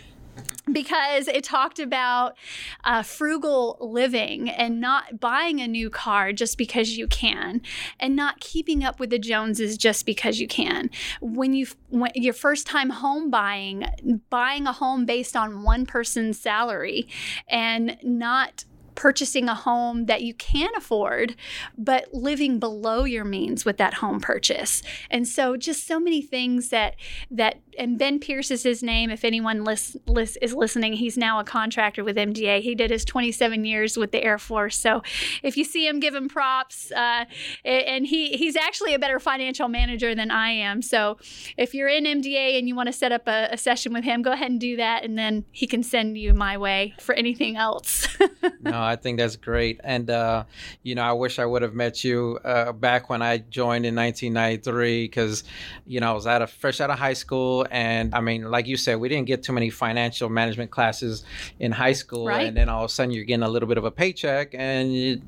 because 0.72 1.28
it 1.28 1.44
talked 1.44 1.80
about 1.80 2.38
uh, 2.84 3.04
frugal 3.04 3.78
living 3.80 4.50
and 4.50 4.80
not 4.80 5.20
buying 5.20 5.60
a 5.60 5.68
new 5.68 5.90
car 5.90 6.32
just 6.32 6.58
because 6.58 6.92
you 6.98 7.08
can 7.08 7.62
and 8.00 8.16
not 8.16 8.40
keeping 8.40 8.84
up 8.84 9.00
with 9.00 9.10
the 9.10 9.20
joneses 9.20 9.78
just 9.78 10.06
because 10.06 10.40
you 10.40 10.48
can. 10.48 10.90
When 11.22 11.54
you 11.54 11.68
when 11.90 12.12
your 12.16 12.34
first 12.34 12.66
time 12.66 12.90
home 12.90 13.30
buying 13.30 13.86
buying 14.30 14.68
a 14.68 14.74
home 14.74 15.06
based 15.06 15.36
on 15.36 15.64
one 15.64 15.86
person's 15.86 16.40
salary 16.40 17.08
and 17.48 17.98
not 18.02 18.66
purchasing 18.96 19.50
a 19.50 19.56
home 19.56 20.06
that 20.06 20.22
you 20.22 20.34
can 20.34 20.70
afford, 20.76 21.36
but 21.78 22.14
living 22.14 22.60
below 22.60 23.04
your 23.04 23.24
means 23.24 23.66
with 23.66 23.78
that 23.78 23.96
home 23.96 24.20
purchase. 24.20 24.82
And 25.10 25.28
so 25.28 25.58
just 25.58 25.88
so 25.88 26.00
many 26.00 26.22
things 26.22 26.70
that 26.70 26.96
that 27.32 27.62
and 27.78 27.98
Ben 27.98 28.20
Pierce 28.20 28.52
is 28.52 28.64
his 28.64 28.84
name. 28.84 29.10
If 29.10 29.24
anyone 29.24 29.64
list, 29.64 29.98
list, 30.08 30.38
is 30.42 30.54
listening, 30.54 30.94
he's 30.94 31.18
now 31.18 31.40
a 31.40 31.44
contractor 31.44 32.04
with 32.04 32.18
MDA. 32.18 32.62
He 32.62 32.76
did 32.76 32.92
his 32.92 33.06
27 33.06 33.66
years 33.66 33.98
with 33.98 34.12
the 34.12 34.24
Air 34.24 34.38
Force. 34.38 34.78
So 34.78 35.02
if 35.42 35.58
you 35.58 35.64
see 35.64 35.88
him, 35.88 36.00
give 36.00 36.14
him 36.14 36.30
props. 36.30 36.92
Uh, 36.92 37.26
and 37.66 38.06
he 38.06 38.38
he's 38.38 38.56
actually 38.56 38.94
a 38.94 39.00
better 39.00 39.20
financial 39.20 39.68
manager 39.68 40.16
than 40.16 40.32
I 40.32 40.50
am. 40.50 40.82
So 40.82 41.18
if 41.58 41.74
you're 41.74 41.88
in 41.88 42.06
MDA 42.06 42.58
and 42.58 42.68
you 42.68 42.76
want 42.76 42.88
to 42.88 42.94
set 42.94 43.12
up 43.12 43.28
a, 43.28 43.50
a 43.52 43.58
session 43.58 43.94
with 43.94 44.04
him, 44.04 44.22
go 44.22 44.32
ahead 44.32 44.52
and 44.52 44.60
do 44.60 44.78
that, 44.78 45.04
and 45.04 45.18
then 45.18 45.46
he 45.52 45.68
can 45.68 45.84
send 45.84 46.18
you 46.18 46.34
my 46.34 46.58
way 46.58 46.94
for 47.00 47.14
anything 47.16 47.56
else. 47.56 48.08
no, 48.62 48.83
I 48.84 48.96
think 48.96 49.18
that's 49.18 49.36
great. 49.36 49.80
And, 49.84 50.10
uh, 50.10 50.46
you 50.84 50.96
know, 50.96 51.02
I 51.02 51.14
wish 51.14 51.40
I 51.40 51.46
would 51.46 51.62
have 51.62 51.74
met 51.74 52.04
you 52.04 52.40
uh, 52.44 52.72
back 52.72 53.10
when 53.10 53.22
I 53.22 53.38
joined 53.40 53.86
in 53.86 53.96
1993 53.96 55.06
because, 55.06 55.44
you 55.86 56.00
know, 56.00 56.12
I 56.12 56.14
was 56.14 56.28
out 56.28 56.42
of 56.42 56.52
fresh 56.52 56.82
out 56.82 56.90
of 56.90 57.00
high 57.00 57.14
school. 57.14 57.66
And 57.72 58.14
I 58.14 58.22
mean, 58.22 58.50
like 58.50 58.68
you 58.68 58.78
said, 58.78 59.00
we 59.00 59.10
didn't 59.10 59.28
get 59.28 59.44
too 59.44 59.54
many 59.54 59.70
financial 59.70 60.30
management 60.30 60.72
classes 60.72 61.24
in 61.60 61.72
high 61.72 61.94
school. 61.94 62.28
Right. 62.28 62.48
And 62.48 62.58
then 62.58 62.70
all 62.70 62.84
of 62.84 62.90
a 62.90 62.94
sudden 62.94 63.12
you're 63.12 63.26
getting 63.26 63.44
a 63.44 63.50
little 63.50 63.68
bit 63.68 63.78
of 63.78 63.86
a 63.86 63.92
paycheck 63.92 64.54
and 64.54 64.94
you, 64.94 65.22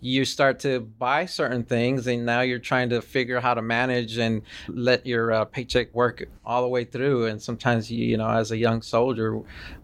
you 0.00 0.24
start 0.24 0.60
to 0.60 0.80
buy 0.80 1.26
certain 1.26 1.64
things. 1.64 2.06
And 2.06 2.26
now 2.26 2.40
you're 2.40 2.58
trying 2.58 2.90
to 2.90 3.02
figure 3.02 3.36
out 3.36 3.42
how 3.42 3.54
to 3.54 3.62
manage 3.62 4.18
and 4.18 4.42
let 4.68 5.06
your 5.06 5.32
uh, 5.32 5.44
paycheck 5.44 5.94
work 5.94 6.28
all 6.44 6.62
the 6.62 6.68
way 6.68 6.84
through. 6.84 7.26
And 7.26 7.42
sometimes, 7.42 7.90
you, 7.90 8.04
you 8.04 8.16
know, 8.16 8.28
as 8.28 8.50
a 8.50 8.56
young 8.56 8.82
soldier, 8.82 9.40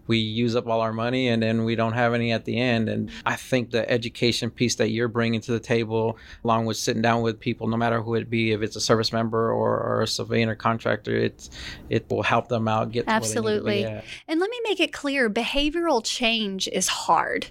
we 0.07 0.17
use 0.17 0.55
up 0.55 0.67
all 0.67 0.81
our 0.81 0.93
money 0.93 1.29
and 1.29 1.41
then 1.41 1.63
we 1.63 1.75
don't 1.75 1.93
have 1.93 2.13
any 2.13 2.31
at 2.31 2.45
the 2.45 2.59
end. 2.59 2.89
And 2.89 3.09
I 3.25 3.35
think 3.35 3.71
the 3.71 3.89
education 3.89 4.49
piece 4.49 4.75
that 4.75 4.89
you're 4.89 5.07
bringing 5.07 5.39
to 5.41 5.51
the 5.51 5.59
table, 5.59 6.17
along 6.43 6.65
with 6.65 6.77
sitting 6.77 7.01
down 7.01 7.21
with 7.21 7.39
people, 7.39 7.67
no 7.67 7.77
matter 7.77 8.01
who 8.01 8.15
it 8.15 8.29
be, 8.29 8.51
if 8.51 8.61
it's 8.61 8.75
a 8.75 8.81
service 8.81 9.13
member 9.13 9.51
or, 9.51 9.79
or 9.79 10.01
a 10.01 10.07
civilian 10.07 10.49
or 10.49 10.55
contractor, 10.55 11.15
it's 11.15 11.49
it 11.89 12.09
will 12.09 12.23
help 12.23 12.49
them 12.49 12.67
out 12.67 12.91
get 12.91 13.05
absolutely. 13.07 13.85
And 13.85 14.39
let 14.39 14.49
me 14.49 14.59
make 14.63 14.79
it 14.79 14.91
clear: 14.91 15.29
behavioral 15.29 16.01
change 16.03 16.67
is 16.67 16.87
hard. 16.87 17.47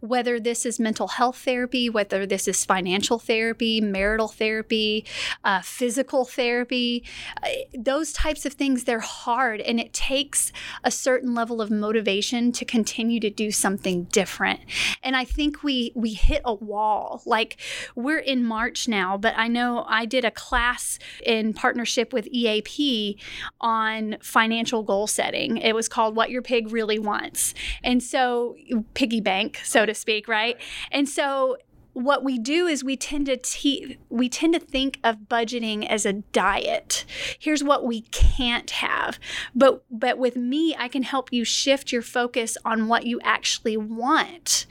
Whether 0.00 0.40
this 0.40 0.66
is 0.66 0.80
mental 0.80 1.08
health 1.08 1.38
therapy, 1.38 1.88
whether 1.88 2.26
this 2.26 2.48
is 2.48 2.64
financial 2.64 3.18
therapy, 3.18 3.80
marital 3.80 4.28
therapy, 4.28 5.04
uh, 5.44 5.62
physical 5.62 6.24
therapy, 6.24 7.04
uh, 7.42 7.48
those 7.76 8.12
types 8.12 8.44
of 8.44 8.54
things, 8.54 8.84
they're 8.84 9.00
hard, 9.00 9.60
and 9.60 9.78
it 9.78 9.92
takes 9.92 10.52
a 10.82 10.90
certain 10.90 11.34
level 11.34 11.60
of 11.60 11.70
motivation 11.70 11.91
motivation 11.92 12.52
to 12.52 12.64
continue 12.64 13.20
to 13.20 13.28
do 13.28 13.50
something 13.50 14.04
different. 14.04 14.60
And 15.02 15.14
I 15.14 15.26
think 15.26 15.62
we 15.62 15.92
we 15.94 16.14
hit 16.14 16.40
a 16.42 16.54
wall. 16.54 17.22
Like 17.26 17.58
we're 17.94 18.18
in 18.18 18.44
March 18.44 18.88
now, 18.88 19.18
but 19.18 19.34
I 19.36 19.46
know 19.46 19.84
I 19.86 20.06
did 20.06 20.24
a 20.24 20.30
class 20.30 20.98
in 21.26 21.52
partnership 21.52 22.10
with 22.10 22.26
EAP 22.28 23.18
on 23.60 24.16
financial 24.22 24.82
goal 24.82 25.06
setting. 25.06 25.58
It 25.58 25.74
was 25.74 25.86
called 25.86 26.16
What 26.16 26.30
Your 26.30 26.40
Pig 26.40 26.72
Really 26.72 26.98
Wants. 26.98 27.52
And 27.84 28.02
so 28.02 28.56
piggy 28.94 29.20
bank, 29.20 29.60
so 29.62 29.84
to 29.84 29.92
speak, 29.92 30.28
right? 30.28 30.58
And 30.90 31.06
so 31.06 31.58
what 31.92 32.24
we 32.24 32.38
do 32.38 32.66
is 32.66 32.82
we 32.82 32.96
tend 32.96 33.26
to 33.26 33.36
te- 33.36 33.98
we 34.08 34.28
tend 34.28 34.54
to 34.54 34.60
think 34.60 34.98
of 35.04 35.28
budgeting 35.28 35.86
as 35.86 36.06
a 36.06 36.14
diet. 36.14 37.04
Here's 37.38 37.62
what 37.62 37.84
we 37.84 38.02
can't 38.02 38.70
have. 38.70 39.18
But 39.54 39.84
but 39.90 40.18
with 40.18 40.36
me, 40.36 40.74
I 40.78 40.88
can 40.88 41.02
help 41.02 41.32
you 41.32 41.44
shift 41.44 41.92
your 41.92 42.02
focus 42.02 42.56
on 42.64 42.88
what 42.88 43.06
you 43.06 43.20
actually 43.22 43.76
want 43.76 44.66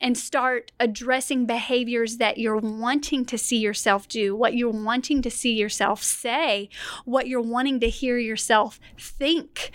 and 0.00 0.16
start 0.16 0.70
addressing 0.78 1.46
behaviors 1.46 2.18
that 2.18 2.38
you're 2.38 2.56
wanting 2.56 3.24
to 3.24 3.36
see 3.36 3.56
yourself 3.56 4.06
do, 4.08 4.34
what 4.36 4.54
you're 4.54 4.70
wanting 4.70 5.22
to 5.22 5.30
see 5.30 5.54
yourself 5.54 6.02
say, 6.02 6.68
what 7.04 7.26
you're 7.26 7.40
wanting 7.40 7.80
to 7.80 7.88
hear 7.88 8.16
yourself 8.16 8.78
think 8.96 9.72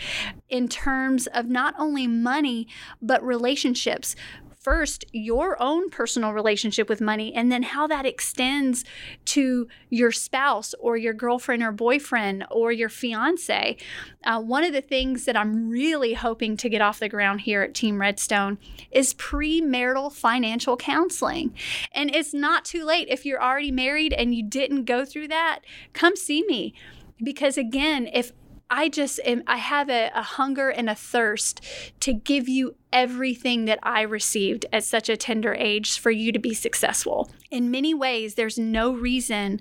in 0.49 0.67
terms 0.67 1.27
of 1.27 1.47
not 1.47 1.75
only 1.77 2.07
money, 2.07 2.67
but 3.01 3.23
relationships 3.23 4.15
first 4.63 5.03
your 5.11 5.61
own 5.61 5.89
personal 5.89 6.31
relationship 6.31 6.87
with 6.87 7.01
money 7.01 7.33
and 7.33 7.51
then 7.51 7.63
how 7.63 7.85
that 7.85 8.05
extends 8.05 8.85
to 9.25 9.67
your 9.89 10.11
spouse 10.11 10.73
or 10.79 10.95
your 10.95 11.13
girlfriend 11.13 11.61
or 11.61 11.71
boyfriend 11.71 12.45
or 12.49 12.71
your 12.71 12.89
fiance. 12.89 13.75
Uh, 14.23 14.41
one 14.41 14.63
of 14.63 14.71
the 14.71 14.81
things 14.81 15.25
that 15.25 15.35
I'm 15.35 15.69
really 15.69 16.13
hoping 16.13 16.55
to 16.57 16.69
get 16.69 16.81
off 16.81 16.99
the 16.99 17.09
ground 17.09 17.41
here 17.41 17.61
at 17.61 17.73
Team 17.73 17.99
Redstone 17.99 18.57
is 18.91 19.13
premarital 19.13 20.13
financial 20.13 20.77
counseling. 20.77 21.53
And 21.91 22.13
it's 22.15 22.33
not 22.33 22.63
too 22.63 22.85
late. 22.85 23.07
If 23.09 23.25
you're 23.25 23.43
already 23.43 23.71
married 23.71 24.13
and 24.13 24.33
you 24.33 24.43
didn't 24.43 24.85
go 24.85 25.03
through 25.03 25.27
that, 25.27 25.59
come 25.91 26.15
see 26.15 26.43
me. 26.47 26.73
Because 27.21 27.57
again, 27.57 28.09
if 28.11 28.31
I 28.69 28.89
just 28.89 29.19
am, 29.23 29.43
I 29.45 29.57
have 29.57 29.89
a, 29.89 30.09
a 30.15 30.23
hunger 30.23 30.69
and 30.69 30.89
a 30.89 30.95
thirst 30.95 31.61
to 31.99 32.13
give 32.13 32.49
you 32.49 32.75
everything 32.91 33.65
that 33.65 33.79
I 33.81 34.01
received 34.03 34.67
at 34.71 34.83
such 34.83 35.09
a 35.09 35.17
tender 35.17 35.53
age 35.55 35.99
for 35.99 36.11
you 36.11 36.31
to 36.31 36.39
be 36.39 36.53
successful. 36.53 37.29
In 37.49 37.71
many 37.71 37.93
ways, 37.93 38.35
there's 38.35 38.57
no 38.57 38.93
reason 38.93 39.59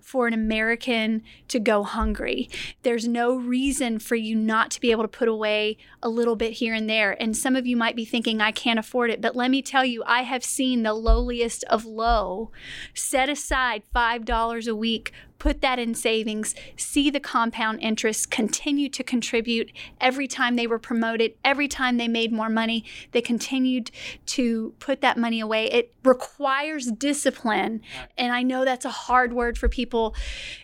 for 0.00 0.26
an 0.26 0.34
American 0.34 1.22
to 1.48 1.58
go 1.58 1.82
hungry. 1.82 2.48
There's 2.82 3.08
no 3.08 3.34
reason 3.34 3.98
for 3.98 4.16
you 4.16 4.36
not 4.36 4.70
to 4.72 4.80
be 4.80 4.90
able 4.90 5.04
to 5.04 5.08
put 5.08 5.28
away 5.28 5.78
a 6.02 6.08
little 6.08 6.36
bit 6.36 6.52
here 6.54 6.74
and 6.74 6.88
there. 6.88 7.20
And 7.20 7.36
some 7.36 7.56
of 7.56 7.66
you 7.66 7.76
might 7.76 7.96
be 7.96 8.04
thinking, 8.04 8.40
I 8.40 8.52
can't 8.52 8.78
afford 8.78 9.10
it. 9.10 9.20
But 9.20 9.34
let 9.34 9.50
me 9.50 9.62
tell 9.62 9.84
you, 9.84 10.02
I 10.06 10.22
have 10.22 10.44
seen 10.44 10.82
the 10.82 10.94
lowliest 10.94 11.64
of 11.64 11.84
low 11.86 12.50
set 12.94 13.28
aside 13.28 13.82
$5 13.94 14.68
a 14.68 14.74
week 14.74 15.12
put 15.44 15.60
that 15.60 15.78
in 15.78 15.94
savings, 15.94 16.54
see 16.74 17.10
the 17.10 17.20
compound 17.20 17.78
interest 17.82 18.30
continue 18.30 18.88
to 18.88 19.04
contribute 19.04 19.70
every 20.00 20.26
time 20.26 20.56
they 20.56 20.66
were 20.66 20.78
promoted, 20.78 21.34
every 21.44 21.68
time 21.68 21.98
they 21.98 22.08
made 22.08 22.32
more 22.32 22.48
money, 22.48 22.82
they 23.12 23.20
continued 23.20 23.90
to 24.24 24.72
put 24.78 25.02
that 25.02 25.18
money 25.18 25.40
away. 25.40 25.66
It 25.66 25.94
requires 26.02 26.86
discipline. 26.86 27.82
And 28.16 28.32
I 28.32 28.42
know 28.42 28.64
that's 28.64 28.86
a 28.86 28.90
hard 28.90 29.34
word 29.34 29.58
for 29.58 29.68
people. 29.68 30.14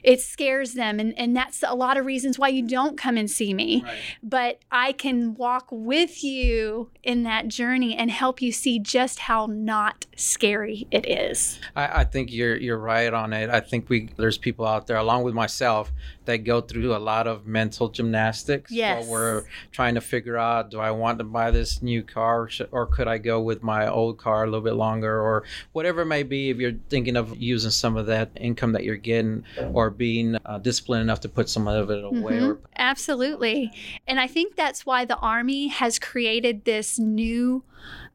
It 0.02 0.22
scares 0.22 0.72
them. 0.72 0.98
And, 0.98 1.12
and 1.18 1.36
that's 1.36 1.62
a 1.62 1.74
lot 1.74 1.98
of 1.98 2.06
reasons 2.06 2.38
why 2.38 2.48
you 2.48 2.66
don't 2.66 2.96
come 2.96 3.18
and 3.18 3.30
see 3.30 3.52
me. 3.52 3.82
Right. 3.84 3.98
But 4.22 4.60
I 4.70 4.92
can 4.92 5.34
walk 5.34 5.68
with 5.70 6.24
you 6.24 6.90
in 7.02 7.22
that 7.24 7.48
journey 7.48 7.94
and 7.94 8.10
help 8.10 8.40
you 8.40 8.50
see 8.50 8.78
just 8.78 9.18
how 9.18 9.44
not 9.44 10.06
scary 10.16 10.86
it 10.90 11.06
is. 11.06 11.58
I, 11.76 12.00
I 12.00 12.04
think 12.04 12.32
you're 12.32 12.56
you're 12.56 12.78
right 12.78 13.12
on 13.12 13.34
it. 13.34 13.50
I 13.50 13.60
think 13.60 13.90
we 13.90 14.08
there's 14.16 14.38
people 14.38 14.69
out 14.70 14.86
there, 14.86 14.96
along 14.96 15.24
with 15.24 15.34
myself, 15.34 15.92
that 16.24 16.38
go 16.38 16.60
through 16.60 16.94
a 16.94 16.98
lot 16.98 17.26
of 17.26 17.46
mental 17.46 17.88
gymnastics. 17.88 18.70
Yes. 18.70 19.04
So 19.04 19.10
we're 19.10 19.44
trying 19.72 19.94
to 19.94 20.00
figure 20.00 20.36
out: 20.36 20.70
Do 20.70 20.80
I 20.80 20.90
want 20.90 21.18
to 21.18 21.24
buy 21.24 21.50
this 21.50 21.82
new 21.82 22.02
car, 22.02 22.48
or 22.70 22.86
could 22.86 23.08
I 23.08 23.18
go 23.18 23.40
with 23.40 23.62
my 23.62 23.88
old 23.88 24.18
car 24.18 24.44
a 24.44 24.46
little 24.46 24.60
bit 24.60 24.74
longer, 24.74 25.20
or 25.20 25.44
whatever 25.72 26.02
it 26.02 26.06
may 26.06 26.22
be? 26.22 26.50
If 26.50 26.58
you're 26.58 26.78
thinking 26.88 27.16
of 27.16 27.36
using 27.36 27.70
some 27.70 27.96
of 27.96 28.06
that 28.06 28.30
income 28.36 28.72
that 28.72 28.84
you're 28.84 28.96
getting, 28.96 29.44
or 29.72 29.90
being 29.90 30.36
uh, 30.44 30.58
disciplined 30.58 31.02
enough 31.02 31.20
to 31.20 31.28
put 31.28 31.48
some 31.48 31.68
of 31.68 31.90
it 31.90 32.04
away. 32.04 32.34
Mm-hmm. 32.34 32.44
Or- 32.44 32.58
Absolutely, 32.76 33.72
and 34.06 34.18
I 34.18 34.26
think 34.26 34.56
that's 34.56 34.86
why 34.86 35.04
the 35.04 35.16
Army 35.16 35.68
has 35.68 35.98
created 35.98 36.64
this 36.64 36.98
new 36.98 37.64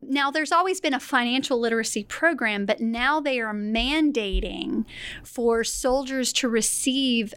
now, 0.01 0.29
there's 0.29 0.51
always 0.51 0.79
been 0.79 0.93
a 0.93 0.99
financial 0.99 1.59
literacy 1.59 2.03
program, 2.03 2.65
but 2.65 2.79
now 2.79 3.19
they 3.19 3.39
are 3.39 3.53
mandating 3.53 4.85
for 5.23 5.63
soldiers 5.63 6.31
to 6.35 6.49
receive 6.49 7.33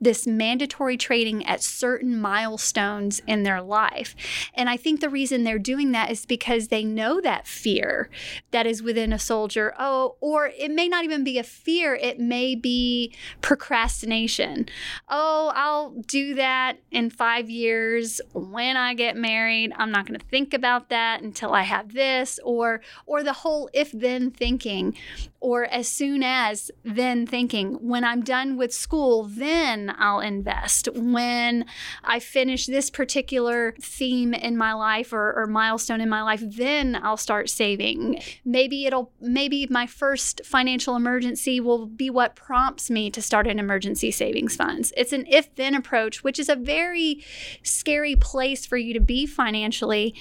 this 0.00 0.26
mandatory 0.26 0.96
trading 0.96 1.44
at 1.46 1.62
certain 1.62 2.20
milestones 2.20 3.20
in 3.26 3.42
their 3.42 3.60
life. 3.60 4.14
And 4.54 4.70
I 4.70 4.76
think 4.76 5.00
the 5.00 5.08
reason 5.08 5.44
they're 5.44 5.58
doing 5.58 5.92
that 5.92 6.10
is 6.10 6.26
because 6.26 6.68
they 6.68 6.84
know 6.84 7.20
that 7.20 7.46
fear 7.46 8.08
that 8.50 8.66
is 8.66 8.82
within 8.82 9.12
a 9.12 9.18
soldier. 9.18 9.74
Oh, 9.78 10.16
or 10.20 10.52
it 10.56 10.70
may 10.70 10.88
not 10.88 11.04
even 11.04 11.24
be 11.24 11.38
a 11.38 11.42
fear, 11.42 11.94
it 11.94 12.20
may 12.20 12.54
be 12.54 13.12
procrastination. 13.40 14.68
Oh, 15.08 15.52
I'll 15.54 15.90
do 16.06 16.34
that 16.34 16.78
in 16.90 17.10
five 17.10 17.50
years 17.50 18.20
when 18.32 18.76
I 18.76 18.94
get 18.94 19.16
married. 19.16 19.72
I'm 19.76 19.90
not 19.90 20.06
going 20.06 20.18
to 20.18 20.26
think 20.26 20.54
about 20.54 20.90
that 20.90 21.22
until 21.22 21.52
I 21.52 21.62
have 21.62 21.92
this, 21.92 22.38
or 22.44 22.80
or 23.06 23.22
the 23.22 23.32
whole 23.32 23.68
if 23.72 23.90
then 23.92 24.30
thinking, 24.30 24.96
or 25.40 25.64
as 25.66 25.88
soon 25.88 26.22
as 26.22 26.70
then 26.84 27.26
thinking. 27.26 27.74
When 27.74 28.04
I'm 28.04 28.22
done 28.22 28.56
with 28.56 28.72
school, 28.72 29.24
then 29.24 29.94
I'll 29.98 30.20
invest. 30.20 30.88
When 30.94 31.64
I 32.02 32.18
finish 32.18 32.66
this 32.66 32.90
particular 32.90 33.74
theme 33.80 34.34
in 34.34 34.56
my 34.56 34.72
life 34.72 35.12
or, 35.12 35.32
or 35.38 35.46
milestone 35.46 36.00
in 36.00 36.08
my 36.08 36.22
life, 36.22 36.42
then 36.44 36.98
I'll 37.02 37.16
start 37.16 37.50
saving. 37.50 38.20
Maybe 38.44 38.86
it'll, 38.86 39.12
maybe 39.20 39.66
my 39.70 39.86
first 39.86 40.44
financial 40.44 40.96
emergency 40.96 41.60
will 41.60 41.86
be 41.86 42.10
what 42.10 42.34
prompts 42.34 42.90
me 42.90 43.10
to 43.10 43.22
start 43.22 43.46
an 43.46 43.58
emergency 43.58 44.10
savings 44.10 44.56
funds. 44.56 44.92
It's 44.96 45.12
an 45.12 45.24
if 45.28 45.54
then 45.54 45.74
approach, 45.74 46.24
which 46.24 46.38
is 46.38 46.48
a 46.48 46.56
very 46.56 47.24
scary 47.62 48.16
place 48.16 48.66
for 48.66 48.76
you 48.76 48.92
to 48.94 49.00
be 49.00 49.26
financially. 49.26 50.14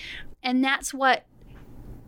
And 0.44 0.64
that's 0.64 0.94
what 0.94 1.26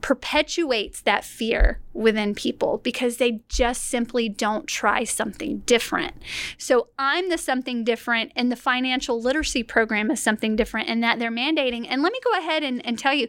perpetuates 0.01 1.01
that 1.01 1.23
fear 1.23 1.79
within 1.93 2.33
people 2.33 2.77
because 2.77 3.17
they 3.17 3.41
just 3.49 3.83
simply 3.85 4.29
don't 4.29 4.67
try 4.67 5.03
something 5.03 5.59
different. 5.59 6.13
So 6.57 6.87
I'm 6.97 7.29
the 7.29 7.37
something 7.37 7.83
different, 7.83 8.31
and 8.35 8.51
the 8.51 8.55
financial 8.55 9.21
literacy 9.21 9.63
program 9.63 10.09
is 10.11 10.21
something 10.21 10.55
different, 10.55 10.89
and 10.89 11.03
that 11.03 11.19
they're 11.19 11.31
mandating. 11.31 11.85
And 11.89 12.01
let 12.01 12.13
me 12.13 12.19
go 12.23 12.39
ahead 12.39 12.63
and, 12.63 12.85
and 12.85 12.97
tell 12.97 13.13
you 13.13 13.27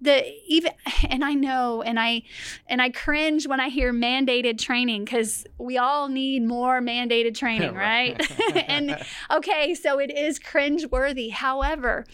the 0.00 0.26
even 0.46 0.72
and 1.08 1.24
I 1.24 1.34
know 1.34 1.82
and 1.82 1.98
I 1.98 2.22
and 2.66 2.82
I 2.82 2.90
cringe 2.90 3.46
when 3.46 3.60
I 3.60 3.68
hear 3.68 3.92
mandated 3.92 4.58
training 4.58 5.04
because 5.04 5.46
we 5.58 5.78
all 5.78 6.08
need 6.08 6.42
more 6.42 6.80
mandated 6.80 7.34
training, 7.34 7.74
right? 7.74 8.20
and 8.68 8.96
okay, 9.30 9.74
so 9.74 9.98
it 9.98 10.10
is 10.10 10.38
cringe 10.38 10.86
worthy. 10.90 11.30
However, 11.30 12.04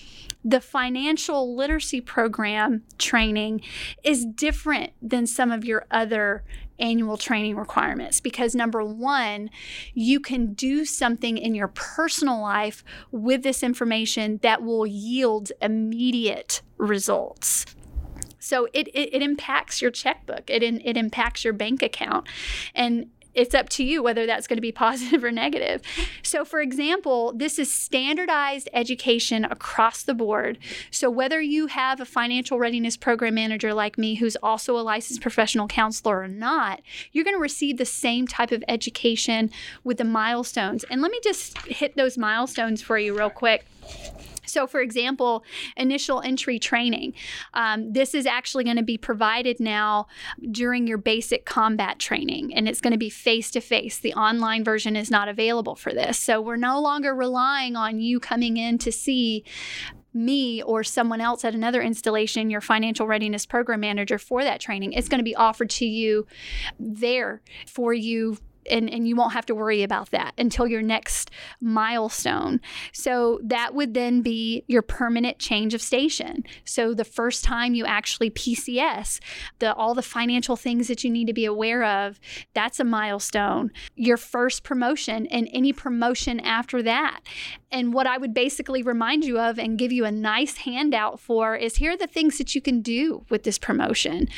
the 0.47 0.61
financial 0.61 1.57
literacy 1.57 2.01
program 2.01 2.85
training 2.99 3.61
is 4.05 4.25
different 4.25 4.93
than 5.03 5.27
some 5.27 5.51
of 5.51 5.65
your 5.65 5.85
other 5.91 6.45
annual 6.79 7.17
training 7.17 7.57
requirements 7.57 8.21
because 8.21 8.55
number 8.55 8.85
one, 8.85 9.51
you 9.93 10.21
can 10.21 10.53
do 10.55 10.85
something 10.85 11.37
in 11.37 11.57
your 11.57 11.67
personal 11.67 12.41
life 12.41 12.85
with 13.11 13.43
this 13.43 13.65
information 13.65 14.39
that 14.43 14.63
will 14.63 14.87
yield 14.87 15.51
immediate 15.61 16.63
results. 16.77 17.67
So 18.39 18.69
it, 18.73 18.87
it, 18.95 19.15
it, 19.15 19.23
impacts 19.23 19.83
your 19.83 19.91
checkbook. 19.91 20.49
It, 20.49 20.63
it 20.63 20.97
impacts 20.97 21.43
your 21.43 21.55
bank 21.55 21.83
account. 21.83 22.29
And 22.73 23.11
it's 23.37 23.55
up 23.55 23.69
to 23.69 23.85
you 23.85 24.03
whether 24.03 24.27
that's 24.27 24.47
going 24.47 24.57
to 24.57 24.63
be 24.63 24.73
positive 24.87 25.23
or 25.23 25.31
negative. 25.31 25.83
So, 26.23 26.45
for 26.45 26.61
example, 26.61 27.33
this 27.35 27.59
is 27.59 27.73
standardized 27.73 28.69
education 28.73 29.45
across 29.45 30.03
the 30.03 30.15
board. 30.15 30.59
So, 30.91 31.11
whether 31.11 31.41
you 31.41 31.69
have 31.69 32.01
a 32.01 32.05
financial 32.05 32.59
readiness 32.59 32.97
program 32.97 33.35
manager 33.35 33.75
like 33.75 33.99
me 33.99 34.17
who's 34.17 34.37
also 34.37 34.77
a 34.77 34.81
licensed 34.81 35.21
professional 35.21 35.69
counselor 35.69 36.23
or 36.23 36.29
not, 36.29 36.81
you're 37.13 37.25
going 37.25 37.37
to 37.37 37.41
receive 37.41 37.77
the 37.77 37.85
same 37.85 38.27
type 38.27 38.51
of 38.51 38.65
education 38.67 39.51
with 39.85 39.99
the 39.99 40.05
milestones. 40.05 40.85
And 40.91 41.03
let 41.03 41.11
me 41.11 41.21
just 41.23 41.59
hit 41.67 41.97
those 41.97 42.17
milestones 42.17 42.83
for 42.83 42.99
you 42.99 43.17
real 43.17 43.31
quick. 43.31 43.67
So, 44.47 44.67
for 44.67 44.81
example, 44.81 45.45
initial 45.77 46.21
entry 46.21 46.59
training. 46.59 47.15
Um, 47.55 47.93
this 47.93 48.15
is 48.15 48.27
actually 48.27 48.65
going 48.65 48.77
to 48.77 48.83
be 48.83 48.99
provided 48.99 49.61
now 49.61 50.07
during 50.51 50.87
your 50.87 50.99
basic 50.99 51.45
combat 51.45 51.99
training, 51.99 52.55
and 52.55 52.69
it's 52.69 52.81
going 52.81 52.93
to 52.93 52.99
be 52.99 53.11
face 53.11 53.51
to 53.53 53.61
face. 53.61 53.99
The 53.99 54.15
online 54.15 54.65
version 54.65 54.97
is 54.97 55.11
not 55.11 55.29
available 55.29 55.77
for 55.77 55.93
this. 55.93 56.19
So, 56.19 56.41
we're 56.41 56.57
no 56.57 56.81
longer 56.81 57.15
relying 57.15 57.77
on 57.77 58.01
you 58.01 58.21
coming 58.21 58.57
in 58.57 58.79
to 58.79 58.93
see 58.93 59.45
me 60.17 60.63
or 60.63 60.83
someone 60.83 61.21
else 61.21 61.45
at 61.45 61.55
another 61.55 61.83
installation, 61.83 62.51
your 62.51 62.63
financial 62.63 63.07
readiness 63.07 63.45
program 63.45 63.81
manager 63.81 64.19
for 64.19 64.43
that 64.43 64.61
training. 64.61 64.95
It's 64.95 65.09
going 65.09 65.19
to 65.19 65.25
be 65.25 65.37
offered 65.37 65.71
to 65.71 65.85
you 65.85 66.27
there 66.81 67.43
for 67.67 67.93
you 67.93 68.39
and, 68.71 68.91
and 68.91 69.07
you 69.09 69.17
won't 69.17 69.33
have 69.33 69.47
to 69.47 69.55
worry 69.55 69.83
about 69.83 70.11
that 70.11 70.35
until 70.39 70.67
your 70.67 70.83
next 70.83 71.31
milestone. 71.61 72.61
So 72.93 73.41
that 73.45 73.75
would 73.75 73.95
then 73.95 74.23
be 74.23 74.65
your 74.67 74.83
permanent 74.83 75.39
change 75.39 75.75
of 75.75 75.83
station. 75.83 76.45
So 76.65 76.95
the 76.95 77.05
first 77.05 77.45
time 77.45 77.75
you 77.75 77.85
actually 77.85 78.31
PCS, 78.31 79.21
the 79.59 79.75
all 79.75 79.95
the 79.95 80.03
financial 80.03 80.57
things 80.57 80.89
that 80.89 81.05
you 81.05 81.11
need 81.11 81.27
to 81.27 81.33
be 81.33 81.45
aware 81.45 81.85
of, 81.85 82.21
that's 82.55 82.81
a 82.81 82.85
milestone. 82.85 83.71
Your 83.95 84.17
first 84.17 84.63
promotion 84.63 85.27
and 85.27 85.49
any 85.53 85.73
promotion 85.73 86.41
after 86.41 86.83
that. 86.83 87.21
And 87.71 87.93
what 87.93 88.07
I 88.07 88.19
would 88.19 88.33
basically 88.33 88.83
remind 88.83 89.25
you 89.25 89.39
of 89.39 89.59
and 89.59 89.79
give 89.79 89.93
you 89.93 90.05
a 90.05 90.13
nice 90.13 90.59
handout 90.59 91.21
for 91.21 91.57
is 91.57 91.77
here 91.77 91.93
are 91.93 91.97
the 91.97 92.07
things 92.07 92.39
that 92.39 92.55
you 92.55 92.61
can 92.61 92.81
do 92.81 93.25
with 93.29 93.43
this 93.43 93.59
promotion. 93.59 94.29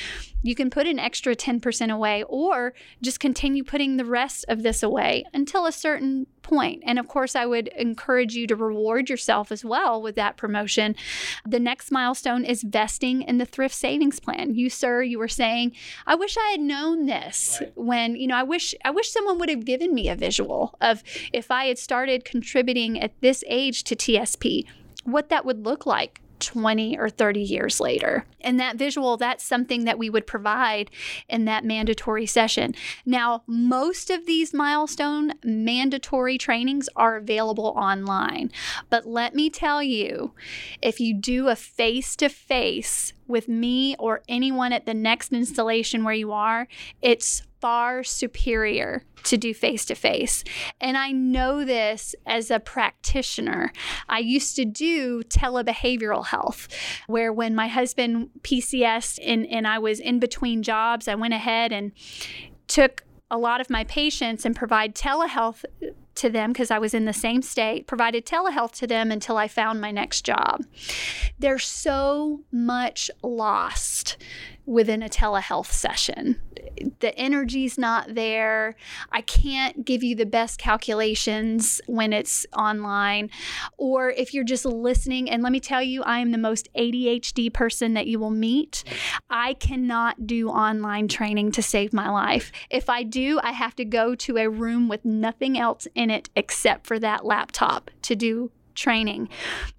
You 0.42 0.54
can 0.54 0.71
put 0.71 0.87
an 0.87 0.99
extra 0.99 1.35
10% 1.35 1.92
away 1.92 2.23
or 2.25 2.73
just 3.02 3.21
continue 3.21 3.64
putting 3.64 3.97
the 3.97 4.04
rest 4.04 4.45
of 4.49 4.62
this 4.62 4.83
away 4.83 5.25
until 5.35 5.66
a 5.66 5.73
certain 5.73 6.26
point. 6.42 6.83
And 6.87 6.99
of 6.99 7.09
course, 7.09 7.37
I 7.37 7.45
would 7.45 7.68
encourage 7.68 8.35
you 8.35 8.47
to 8.47 8.57
reward 8.57 9.11
yourself 9.11 9.52
as 9.52 9.64
well 9.64 10.00
with 10.00 10.14
that 10.14 10.37
promotion. 10.37 10.95
The 11.47 11.61
next 11.61 11.90
milestone 11.90 12.45
is 12.45 12.62
vesting 12.62 13.23
in 13.23 13.38
the 13.38 13.45
thrift 13.45 13.75
savings 13.75 14.21
plan. 14.21 14.54
You, 14.54 14.71
sir, 14.71 15.02
you 15.02 15.18
were 15.18 15.28
saying, 15.28 15.73
I 16.07 16.14
wish 16.14 16.37
I 16.37 16.50
had 16.52 16.61
known 16.61 17.07
this 17.07 17.59
right. 17.61 17.73
when, 17.76 18.16
you 18.16 18.26
know, 18.26 18.37
I 18.37 18.45
wish 18.45 18.75
I 18.85 18.90
wish 18.90 19.11
someone 19.11 19.38
would 19.38 19.50
have 19.50 19.64
given 19.64 19.95
me 19.95 20.09
a 20.09 20.16
visual 20.16 20.76
of 20.80 21.02
if 21.33 21.50
I 21.50 21.66
had 21.66 21.78
started 21.78 22.25
contributing 22.25 23.00
at 23.00 23.21
this 23.21 23.44
age 23.46 23.85
to 23.85 23.96
TSP, 23.96 24.64
what 25.05 25.29
that 25.29 25.44
would 25.44 25.64
look 25.66 25.85
like 25.85 26.20
20 26.40 26.98
or 26.98 27.09
30 27.09 27.40
years 27.40 27.81
later. 27.81 28.24
And 28.40 28.59
that 28.61 28.77
visual, 28.77 29.16
that's 29.16 29.44
something 29.44 29.85
that 29.85 29.98
we 29.98 30.11
would 30.11 30.27
provide 30.27 30.90
in 31.29 31.44
that 31.46 31.64
mandatory 31.64 32.27
session. 32.27 32.74
Now, 33.05 33.42
most 33.46 34.11
of 34.11 34.27
these 34.27 34.55
milestone 34.55 35.33
mandatory 35.42 36.38
trainings 36.38 36.88
are 36.96 37.16
available 37.16 37.74
online. 37.77 38.51
But 38.90 39.07
let 39.07 39.35
me 39.35 39.51
tell 39.51 39.83
you, 39.83 40.33
if 40.81 41.01
you 41.01 41.14
do 41.14 41.48
a 41.48 41.57
face 41.57 42.16
to 42.16 42.29
face 42.29 43.12
with 43.29 43.49
me 43.49 43.95
or 43.99 44.23
anyone 44.29 44.73
at 44.73 44.87
the 44.87 44.95
next 44.95 45.33
installation 45.33 46.05
where 46.05 46.14
you 46.14 46.33
are, 46.33 46.67
it's 47.03 47.43
far 47.61 48.05
superior 48.05 49.05
to 49.25 49.37
do 49.37 49.53
face 49.53 49.85
to 49.87 49.95
face. 49.95 50.45
And 50.81 50.97
I 50.97 51.11
know 51.11 51.64
this 51.64 52.14
as 52.27 52.51
a 52.51 52.61
practitioner. 52.61 53.73
I 54.09 54.21
used 54.21 54.57
to 54.57 54.64
do 54.64 55.23
telebehavioral 55.25 56.27
health, 56.27 56.69
where 57.07 57.33
when 57.33 57.55
my 57.55 57.67
husband 57.67 58.31
PCS 58.43 59.19
and, 59.25 59.47
and 59.47 59.67
I 59.67 59.79
was 59.79 60.01
in 60.01 60.19
between 60.19 60.62
jobs, 60.62 61.09
I 61.09 61.14
went 61.14 61.35
ahead 61.35 61.73
and 61.73 61.93
took 62.69 63.05
a 63.31 63.38
lot 63.38 63.61
of 63.61 63.69
my 63.69 63.85
patients 63.85 64.45
and 64.45 64.57
provide 64.57 64.95
telehealth 64.95 65.64
to 66.18 66.31
them 66.31 66.52
because 66.52 66.70
I 66.70 66.78
was 66.78 66.94
in 66.94 67.04
the 67.04 67.12
same 67.12 67.42
state, 67.42 67.87
provided 67.87 68.26
telehealth 68.26 68.72
to 68.78 68.87
them 68.87 69.11
until 69.11 69.37
I 69.37 69.48
found 69.48 69.81
my 69.81 69.90
next 69.90 70.22
job. 70.22 70.64
There's 71.38 71.66
so 71.66 72.40
much 72.52 73.11
lost 73.22 74.16
within 74.68 75.02
a 75.02 75.09
telehealth 75.09 75.72
session. 75.72 76.38
The 77.00 77.18
energy's 77.18 77.78
not 77.78 78.14
there. 78.14 78.76
I 79.11 79.22
can't 79.22 79.85
give 79.85 80.02
you 80.02 80.14
the 80.14 80.26
best 80.26 80.59
calculations 80.59 81.81
when 81.87 82.12
it's 82.12 82.46
online. 82.57 83.31
Or 83.78 84.11
if 84.11 84.35
you're 84.35 84.44
just 84.44 84.66
listening, 84.66 85.31
and 85.31 85.42
let 85.42 85.52
me 85.52 85.59
tell 85.59 85.83
you, 85.83 86.02
I 86.02 86.18
am 86.18 86.33
the 86.33 86.38
most 86.38 86.68
ADHD 86.76 87.52
person 87.52 87.94
that 87.94 88.07
you 88.07 88.18
will 88.18 88.31
meet. 88.31 88.85
I 89.31 89.54
cannot 89.54 90.26
do 90.26 90.50
online 90.50 91.09
training 91.09 91.52
to 91.52 91.62
save 91.62 91.94
my 91.94 92.11
life. 92.11 92.52
If 92.68 92.90
I 92.90 93.04
do, 93.04 93.40
I 93.42 93.52
have 93.52 93.74
to 93.76 93.87
go 93.87 94.14
to 94.16 94.37
a 94.37 94.50
room 94.50 94.87
with 94.88 95.04
nothing 95.04 95.59
else 95.59 95.88
in 95.94 96.11
it 96.11 96.28
except 96.37 96.87
for 96.87 96.98
that 96.98 97.24
laptop 97.24 97.90
to 98.02 98.14
do 98.14 98.52
training 98.79 99.29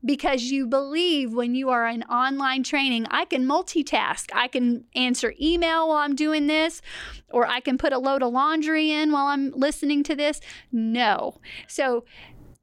because 0.04 0.44
you 0.44 0.68
believe 0.68 1.34
when 1.34 1.56
you 1.56 1.70
are 1.70 1.88
in 1.88 2.04
online 2.04 2.64
training, 2.64 3.08
I 3.10 3.26
can 3.26 3.46
multitask. 3.46 4.30
I 4.34 4.48
can 4.48 4.84
answer 4.96 5.34
email 5.42 5.88
while 5.88 5.98
I'm 5.98 6.16
doing 6.16 6.48
this, 6.48 6.82
or 7.30 7.48
I 7.48 7.60
can 7.60 7.78
put 7.78 7.94
a 7.94 8.00
load 8.00 8.22
of 8.22 8.34
laundry 8.34 8.92
in 8.92 9.12
while 9.12 9.28
I'm 9.28 9.52
listening 9.52 10.04
to 10.04 10.16
this. 10.16 10.42
No. 10.72 11.40
So, 11.68 12.06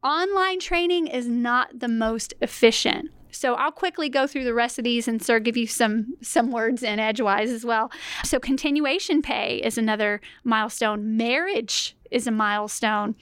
online 0.03 0.61
training 0.61 1.09
is 1.09 1.27
not 1.27 1.81
the 1.81 1.89
most 1.89 2.35
efficient. 2.41 3.11
So 3.37 3.55
I'll 3.55 3.73
quickly 3.73 4.09
go 4.09 4.27
through 4.27 4.45
the 4.45 4.55
rest 4.55 4.79
of 4.79 4.85
these 4.85 5.07
and 5.07 5.21
of 5.21 5.39
give 5.39 5.59
you 5.59 5.67
some 5.67 6.15
some 6.23 6.51
words 6.51 6.83
in 6.83 6.99
edgewise 6.99 7.51
as 7.51 7.67
well. 7.67 7.91
So 8.25 8.41
continuation 8.41 9.21
pay 9.21 9.59
is 9.59 9.77
another 9.77 10.23
milestone. 10.43 11.19
Marriage 11.19 11.97
is 12.11 12.27
a 12.27 12.31
milestone. 12.31 13.15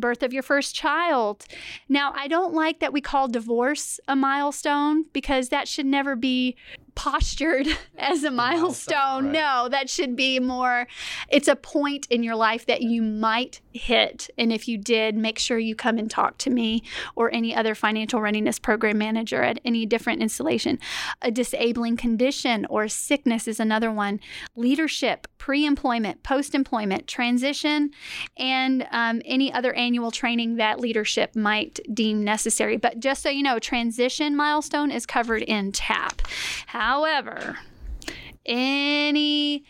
Birth 0.00 0.22
of 0.22 0.32
your 0.32 0.42
first 0.42 0.74
child. 0.74 1.44
Now, 1.88 2.12
I 2.16 2.28
don't 2.28 2.54
like 2.54 2.80
that 2.80 2.92
we 2.92 3.00
call 3.00 3.28
divorce 3.28 4.00
a 4.08 4.16
milestone 4.16 5.04
because 5.12 5.50
that 5.50 5.68
should 5.68 5.86
never 5.86 6.16
be 6.16 6.56
postured 6.94 7.66
as 7.98 8.24
a 8.24 8.30
milestone. 8.30 9.26
Right. 9.26 9.32
No, 9.32 9.68
that 9.70 9.88
should 9.88 10.16
be 10.16 10.38
more, 10.38 10.86
it's 11.28 11.48
a 11.48 11.56
point 11.56 12.06
in 12.10 12.22
your 12.22 12.36
life 12.36 12.66
that 12.66 12.82
you 12.82 13.02
might 13.02 13.60
hit. 13.72 14.28
And 14.36 14.52
if 14.52 14.68
you 14.68 14.76
did, 14.78 15.16
make 15.16 15.38
sure 15.38 15.58
you 15.58 15.74
come 15.74 15.98
and 15.98 16.10
talk 16.10 16.38
to 16.38 16.50
me 16.50 16.82
or 17.16 17.32
any 17.32 17.54
other 17.54 17.74
financial 17.74 18.20
readiness 18.20 18.58
program 18.58 18.98
manager 18.98 19.42
at 19.42 19.60
any 19.64 19.86
different 19.86 20.20
installation. 20.20 20.78
A 21.22 21.30
disabling 21.30 21.96
condition 21.96 22.66
or 22.66 22.88
sickness 22.88 23.48
is 23.48 23.60
another 23.60 23.90
one. 23.90 24.20
Leadership, 24.56 25.26
pre 25.38 25.64
employment, 25.64 26.22
post 26.22 26.54
employment, 26.54 27.06
transition, 27.06 27.90
and 28.36 28.86
um, 28.90 29.22
any 29.24 29.52
other 29.52 29.72
annual 29.72 29.89
training 30.10 30.56
that 30.56 30.80
leadership 30.80 31.36
might 31.36 31.80
deem 31.92 32.24
necessary. 32.24 32.76
But 32.76 33.00
just 33.00 33.22
so 33.22 33.30
you 33.30 33.42
know, 33.42 33.58
transition 33.58 34.36
milestone 34.36 34.90
is 34.90 35.06
covered 35.06 35.42
in 35.42 35.72
TAP. 35.72 36.22
However, 36.66 37.58
any 38.46 39.64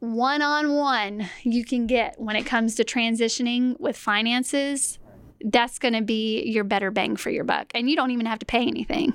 one 0.00 0.42
on 0.42 0.74
one 0.74 1.28
you 1.42 1.64
can 1.64 1.86
get 1.86 2.20
when 2.20 2.36
it 2.36 2.44
comes 2.44 2.74
to 2.76 2.84
transitioning 2.84 3.78
with 3.80 3.96
finances, 3.96 4.98
that's 5.44 5.78
going 5.78 5.94
to 5.94 6.02
be 6.02 6.42
your 6.42 6.64
better 6.64 6.90
bang 6.90 7.16
for 7.16 7.30
your 7.30 7.44
buck. 7.44 7.70
And 7.74 7.88
you 7.88 7.96
don't 7.96 8.10
even 8.10 8.26
have 8.26 8.38
to 8.40 8.46
pay 8.46 8.66
anything. 8.66 9.14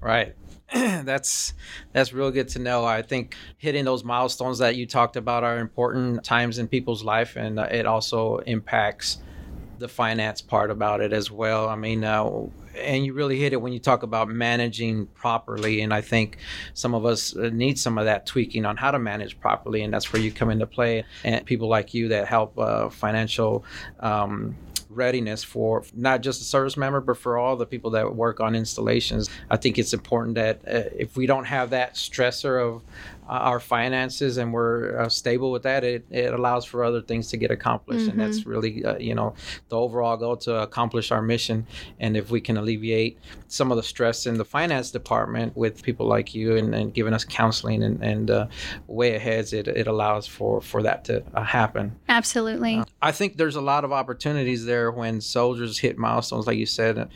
Right. 0.00 0.34
that's 0.72 1.54
that's 1.92 2.12
real 2.12 2.30
good 2.30 2.48
to 2.48 2.58
know. 2.58 2.84
I 2.84 3.02
think 3.02 3.36
hitting 3.56 3.84
those 3.84 4.02
milestones 4.02 4.58
that 4.58 4.74
you 4.74 4.84
talked 4.84 5.16
about 5.16 5.44
are 5.44 5.58
important 5.58 6.24
times 6.24 6.58
in 6.58 6.66
people's 6.66 7.04
life, 7.04 7.36
and 7.36 7.60
uh, 7.60 7.68
it 7.70 7.86
also 7.86 8.38
impacts 8.38 9.18
the 9.78 9.88
finance 9.88 10.40
part 10.40 10.70
about 10.70 11.00
it 11.00 11.12
as 11.12 11.30
well. 11.30 11.68
I 11.68 11.76
mean, 11.76 12.04
uh, 12.04 12.28
and 12.76 13.04
you 13.04 13.14
really 13.14 13.38
hit 13.38 13.52
it 13.52 13.60
when 13.60 13.72
you 13.72 13.78
talk 13.78 14.02
about 14.02 14.28
managing 14.28 15.06
properly. 15.06 15.80
And 15.80 15.92
I 15.92 16.00
think 16.00 16.38
some 16.74 16.94
of 16.94 17.04
us 17.04 17.36
uh, 17.36 17.50
need 17.52 17.78
some 17.78 17.98
of 17.98 18.04
that 18.04 18.26
tweaking 18.26 18.64
on 18.64 18.76
how 18.76 18.90
to 18.90 18.98
manage 18.98 19.38
properly, 19.40 19.82
and 19.82 19.92
that's 19.92 20.12
where 20.12 20.20
you 20.20 20.32
come 20.32 20.50
into 20.50 20.66
play. 20.66 21.04
And 21.24 21.44
people 21.46 21.68
like 21.68 21.94
you 21.94 22.08
that 22.08 22.26
help 22.26 22.58
uh, 22.58 22.88
financial. 22.88 23.64
Um, 24.00 24.56
readiness 24.88 25.44
for 25.44 25.84
not 25.94 26.22
just 26.22 26.40
a 26.40 26.44
service 26.44 26.76
member, 26.76 27.00
but 27.00 27.18
for 27.18 27.36
all 27.36 27.56
the 27.56 27.66
people 27.66 27.90
that 27.90 28.14
work 28.16 28.40
on 28.40 28.54
installations. 28.54 29.28
I 29.50 29.56
think 29.56 29.78
it's 29.78 29.92
important 29.92 30.36
that 30.36 30.60
uh, 30.66 30.88
if 30.96 31.16
we 31.16 31.26
don't 31.26 31.44
have 31.44 31.70
that 31.70 31.94
stressor 31.94 32.60
of 32.64 32.82
our 33.28 33.60
finances 33.60 34.36
and 34.36 34.52
we're 34.52 35.00
uh, 35.00 35.08
stable 35.08 35.50
with 35.50 35.64
that, 35.64 35.84
it, 35.84 36.06
it 36.10 36.32
allows 36.32 36.64
for 36.64 36.84
other 36.84 37.00
things 37.00 37.28
to 37.28 37.36
get 37.36 37.50
accomplished. 37.50 38.02
Mm-hmm. 38.02 38.10
And 38.10 38.20
that's 38.20 38.40
mm-hmm. 38.40 38.50
really, 38.50 38.84
uh, 38.84 38.98
you 38.98 39.14
know, 39.14 39.34
the 39.68 39.76
overall 39.76 40.16
goal 40.16 40.36
to 40.38 40.62
accomplish 40.62 41.10
our 41.10 41.22
mission. 41.22 41.66
And 42.00 42.16
if 42.16 42.30
we 42.30 42.40
can 42.40 42.56
alleviate 42.56 43.18
some 43.48 43.70
of 43.70 43.76
the 43.76 43.82
stress 43.82 44.26
in 44.26 44.38
the 44.38 44.44
finance 44.44 44.90
department 44.90 45.56
with 45.56 45.82
people 45.82 46.06
like 46.06 46.34
you 46.34 46.56
and, 46.56 46.74
and 46.74 46.94
giving 46.94 47.12
us 47.12 47.24
counseling 47.24 47.82
and, 47.82 48.02
and 48.02 48.30
uh, 48.30 48.46
way 48.86 49.14
ahead, 49.14 49.52
it, 49.52 49.68
it 49.68 49.86
allows 49.86 50.26
for, 50.26 50.60
for 50.60 50.82
that 50.82 51.04
to 51.04 51.22
uh, 51.34 51.42
happen. 51.42 51.96
Absolutely. 52.08 52.78
Uh, 52.78 52.84
I 53.02 53.12
think 53.12 53.36
there's 53.36 53.56
a 53.56 53.60
lot 53.60 53.84
of 53.84 53.92
opportunities 53.92 54.64
there 54.64 54.90
when 54.90 55.20
soldiers 55.20 55.78
hit 55.78 55.98
milestones, 55.98 56.46
like 56.46 56.58
you 56.58 56.66
said. 56.66 57.08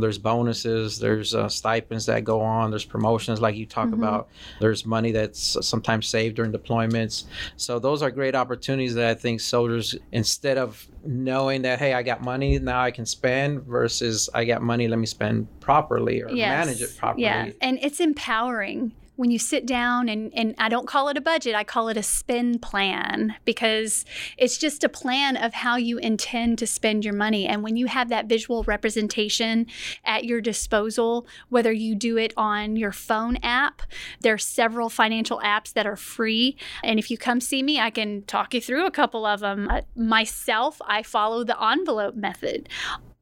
there's 0.00 0.18
bonuses, 0.18 0.98
there's 0.98 1.34
stipends 1.48 2.06
that 2.06 2.24
go 2.24 2.40
on, 2.40 2.70
there's 2.70 2.84
promotions, 2.84 3.40
like 3.40 3.56
you 3.56 3.66
talk 3.66 3.86
mm-hmm. 3.86 4.02
about, 4.02 4.28
there's 4.60 4.84
money 4.84 5.12
that's 5.12 5.51
sometimes 5.60 6.06
saved 6.06 6.36
during 6.36 6.52
deployments. 6.52 7.24
So 7.56 7.78
those 7.78 8.02
are 8.02 8.10
great 8.10 8.34
opportunities 8.34 8.94
that 8.94 9.06
I 9.06 9.14
think 9.14 9.40
soldiers, 9.40 9.94
instead 10.12 10.58
of 10.58 10.86
knowing 11.04 11.62
that 11.62 11.78
hey, 11.78 11.94
I 11.94 12.02
got 12.02 12.22
money 12.22 12.58
now 12.58 12.82
I 12.82 12.90
can 12.90 13.06
spend, 13.06 13.62
versus 13.62 14.28
I 14.34 14.44
got 14.44 14.62
money, 14.62 14.88
let 14.88 14.98
me 14.98 15.06
spend 15.06 15.48
properly 15.60 16.22
or 16.22 16.30
yes. 16.30 16.66
manage 16.66 16.82
it 16.82 16.96
properly. 16.96 17.24
Yeah, 17.24 17.50
and 17.60 17.78
it's 17.82 18.00
empowering 18.00 18.92
when 19.22 19.30
you 19.30 19.38
sit 19.38 19.66
down 19.66 20.08
and, 20.08 20.34
and 20.34 20.52
I 20.58 20.68
don't 20.68 20.88
call 20.88 21.08
it 21.08 21.16
a 21.16 21.20
budget, 21.20 21.54
I 21.54 21.62
call 21.62 21.88
it 21.88 21.96
a 21.96 22.02
spend 22.02 22.60
plan 22.60 23.36
because 23.44 24.04
it's 24.36 24.58
just 24.58 24.82
a 24.82 24.88
plan 24.88 25.36
of 25.36 25.54
how 25.54 25.76
you 25.76 25.98
intend 25.98 26.58
to 26.58 26.66
spend 26.66 27.04
your 27.04 27.14
money. 27.14 27.46
And 27.46 27.62
when 27.62 27.76
you 27.76 27.86
have 27.86 28.08
that 28.08 28.26
visual 28.26 28.64
representation 28.64 29.68
at 30.04 30.24
your 30.24 30.40
disposal, 30.40 31.24
whether 31.50 31.70
you 31.70 31.94
do 31.94 32.18
it 32.18 32.34
on 32.36 32.74
your 32.74 32.90
phone 32.90 33.36
app, 33.44 33.82
there 34.22 34.34
are 34.34 34.38
several 34.38 34.88
financial 34.88 35.38
apps 35.38 35.72
that 35.74 35.86
are 35.86 35.94
free. 35.94 36.56
And 36.82 36.98
if 36.98 37.08
you 37.08 37.16
come 37.16 37.40
see 37.40 37.62
me, 37.62 37.78
I 37.78 37.90
can 37.90 38.24
talk 38.24 38.54
you 38.54 38.60
through 38.60 38.86
a 38.86 38.90
couple 38.90 39.24
of 39.24 39.38
them. 39.38 39.68
Uh, 39.70 39.82
myself, 39.94 40.80
I 40.84 41.04
follow 41.04 41.44
the 41.44 41.62
envelope 41.62 42.16
method 42.16 42.68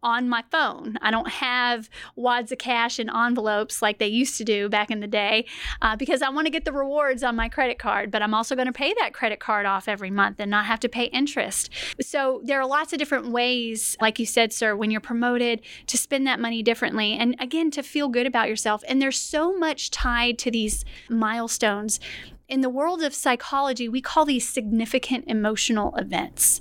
on 0.02 0.28
my 0.28 0.42
phone. 0.50 0.96
I 1.02 1.10
don't 1.10 1.28
have 1.28 1.90
wads 2.16 2.52
of 2.52 2.58
cash 2.58 2.98
in 2.98 3.10
envelopes 3.10 3.82
like 3.82 3.98
they 3.98 4.06
used 4.06 4.38
to 4.38 4.44
do 4.44 4.68
back 4.68 4.90
in 4.90 5.00
the 5.00 5.06
day 5.06 5.46
uh, 5.82 5.96
because 5.96 6.22
I 6.22 6.28
want 6.30 6.46
to 6.46 6.50
get 6.50 6.64
the 6.64 6.72
rewards 6.72 7.22
on 7.22 7.36
my 7.36 7.48
credit 7.48 7.78
card, 7.78 8.10
but 8.10 8.22
I'm 8.22 8.34
also 8.34 8.54
going 8.54 8.66
to 8.66 8.72
pay 8.72 8.94
that 9.00 9.12
credit 9.12 9.40
card 9.40 9.66
off 9.66 9.88
every 9.88 10.10
month 10.10 10.40
and 10.40 10.50
not 10.50 10.66
have 10.66 10.80
to 10.80 10.88
pay 10.88 11.04
interest. 11.04 11.70
So 12.00 12.40
there 12.44 12.60
are 12.60 12.66
lots 12.66 12.92
of 12.92 12.98
different 12.98 13.28
ways, 13.28 13.96
like 14.00 14.18
you 14.18 14.26
said, 14.26 14.52
sir, 14.52 14.74
when 14.74 14.90
you're 14.90 15.00
promoted 15.00 15.60
to 15.86 15.98
spend 15.98 16.26
that 16.26 16.40
money 16.40 16.62
differently 16.62 17.14
and 17.14 17.36
again 17.38 17.70
to 17.72 17.82
feel 17.82 18.08
good 18.08 18.26
about 18.26 18.48
yourself. 18.48 18.82
And 18.88 19.00
there's 19.00 19.20
so 19.20 19.56
much 19.56 19.90
tied 19.90 20.38
to 20.38 20.50
these 20.50 20.84
milestones 21.08 22.00
in 22.50 22.62
the 22.62 22.68
world 22.68 23.00
of 23.00 23.14
psychology, 23.14 23.88
we 23.88 24.00
call 24.00 24.24
these 24.24 24.46
significant 24.46 25.24
emotional 25.28 25.94
events. 25.96 26.60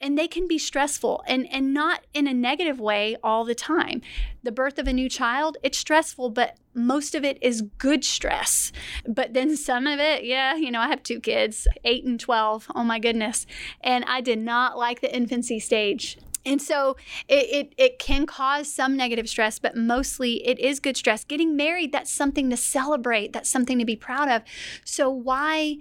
And 0.00 0.16
they 0.16 0.28
can 0.28 0.46
be 0.46 0.58
stressful 0.58 1.24
and, 1.26 1.50
and 1.50 1.74
not 1.74 2.06
in 2.14 2.28
a 2.28 2.32
negative 2.32 2.78
way 2.78 3.16
all 3.22 3.44
the 3.44 3.54
time. 3.54 4.00
The 4.44 4.52
birth 4.52 4.78
of 4.78 4.86
a 4.86 4.92
new 4.92 5.08
child, 5.08 5.56
it's 5.62 5.78
stressful, 5.78 6.30
but 6.30 6.56
most 6.72 7.16
of 7.16 7.24
it 7.24 7.38
is 7.42 7.62
good 7.78 8.04
stress. 8.04 8.70
But 9.08 9.34
then 9.34 9.56
some 9.56 9.88
of 9.88 9.98
it, 9.98 10.24
yeah, 10.24 10.54
you 10.54 10.70
know, 10.70 10.80
I 10.80 10.88
have 10.88 11.02
two 11.02 11.18
kids, 11.18 11.66
eight 11.84 12.04
and 12.04 12.20
12. 12.20 12.70
Oh 12.74 12.84
my 12.84 13.00
goodness. 13.00 13.44
And 13.80 14.04
I 14.04 14.20
did 14.20 14.38
not 14.38 14.78
like 14.78 15.00
the 15.00 15.14
infancy 15.14 15.58
stage 15.58 16.16
and 16.46 16.60
so 16.60 16.96
it, 17.28 17.68
it, 17.68 17.74
it, 17.78 17.98
can 17.98 18.26
cause 18.26 18.70
some 18.70 18.96
negative 18.96 19.28
stress, 19.28 19.58
but 19.58 19.76
mostly 19.76 20.46
it 20.46 20.58
is 20.58 20.78
good 20.78 20.96
stress. 20.96 21.24
Getting 21.24 21.56
married, 21.56 21.92
that's 21.92 22.10
something 22.12 22.50
to 22.50 22.56
celebrate, 22.56 23.32
that's 23.32 23.48
something 23.48 23.78
to 23.78 23.84
be 23.84 23.96
proud 23.96 24.28
of. 24.28 24.42
So, 24.84 25.08
why 25.08 25.78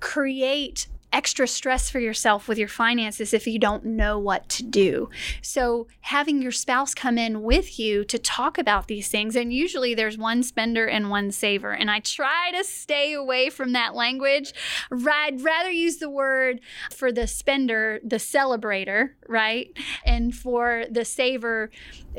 create 0.00 0.86
extra 1.14 1.46
stress 1.46 1.88
for 1.88 2.00
yourself 2.00 2.48
with 2.48 2.58
your 2.58 2.68
finances 2.68 3.32
if 3.32 3.46
you 3.46 3.58
don't 3.58 3.84
know 3.84 4.18
what 4.18 4.48
to 4.48 4.64
do. 4.64 5.08
So, 5.40 5.86
having 6.00 6.42
your 6.42 6.50
spouse 6.50 6.92
come 6.92 7.16
in 7.16 7.42
with 7.42 7.78
you 7.78 8.04
to 8.04 8.18
talk 8.18 8.58
about 8.58 8.88
these 8.88 9.08
things, 9.08 9.36
and 9.36 9.52
usually 9.52 9.94
there's 9.94 10.18
one 10.18 10.42
spender 10.42 10.86
and 10.86 11.08
one 11.08 11.30
saver. 11.30 11.72
And 11.72 11.90
I 11.90 12.00
try 12.00 12.50
to 12.50 12.64
stay 12.64 13.14
away 13.14 13.48
from 13.48 13.72
that 13.72 13.94
language. 13.94 14.52
I'd 14.90 15.40
rather 15.40 15.70
use 15.70 15.98
the 15.98 16.10
word 16.10 16.60
for 16.90 17.12
the 17.12 17.28
spender, 17.28 18.00
the 18.02 18.16
celebrator, 18.16 19.10
right? 19.28 19.70
And 20.04 20.34
for 20.34 20.84
the 20.90 21.04
saver, 21.04 21.70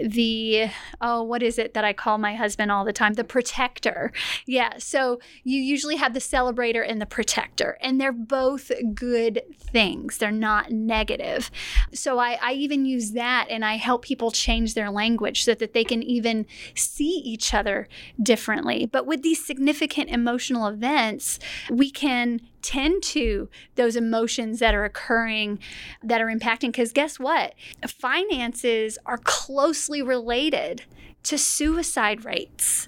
the 0.02 0.70
oh 1.02 1.24
what 1.24 1.42
is 1.42 1.58
it 1.58 1.74
that 1.74 1.84
i 1.84 1.94
call 1.94 2.18
my 2.18 2.36
husband 2.36 2.72
all 2.72 2.86
the 2.86 2.94
time? 2.94 3.14
The 3.14 3.24
protector. 3.24 4.12
Yeah 4.46 4.74
so 4.78 5.20
you 5.44 5.60
usually 5.60 5.96
have 5.96 6.14
the 6.14 6.20
celebrator 6.20 6.86
and 6.88 7.02
the 7.02 7.06
protector 7.06 7.78
and 7.82 8.00
they're 8.00 8.12
both 8.12 8.72
good 8.94 9.42
things. 9.58 10.18
They're 10.18 10.32
not 10.32 10.72
negative. 10.72 11.52
So 11.94 12.20
i, 12.20 12.38
I 12.42 12.54
even 12.54 12.86
use 12.86 13.12
that 13.12 13.48
and 13.50 13.64
i 13.64 13.76
help 13.76 14.04
people 14.04 14.32
change 14.32 14.74
their 14.74 14.90
language 14.90 15.44
so 15.44 15.54
that 15.56 15.74
they 15.74 15.84
can 15.84 16.04
even 16.04 16.46
see 16.76 17.22
each 17.24 17.54
other 17.54 17.88
differently. 18.22 18.86
But 18.86 19.06
with 19.06 19.22
these 19.22 19.46
significant 19.46 20.10
emotional 20.10 20.68
events 20.68 21.40
we 21.70 21.92
can 21.92 22.42
tend 22.66 23.04
to 23.04 23.50
those 23.76 23.96
emotions 23.96 24.60
that 24.60 24.74
are 24.74 24.86
occurring 24.86 25.60
that 26.04 26.22
are 26.22 26.28
impacting. 26.28 26.68
Because 26.68 26.92
guess 26.92 27.20
what? 27.20 27.54
Finances 27.88 28.98
are 29.06 29.20
closely 29.20 30.02
related 30.02 30.84
to 31.24 31.38
suicide 31.38 32.26
rates. 32.26 32.88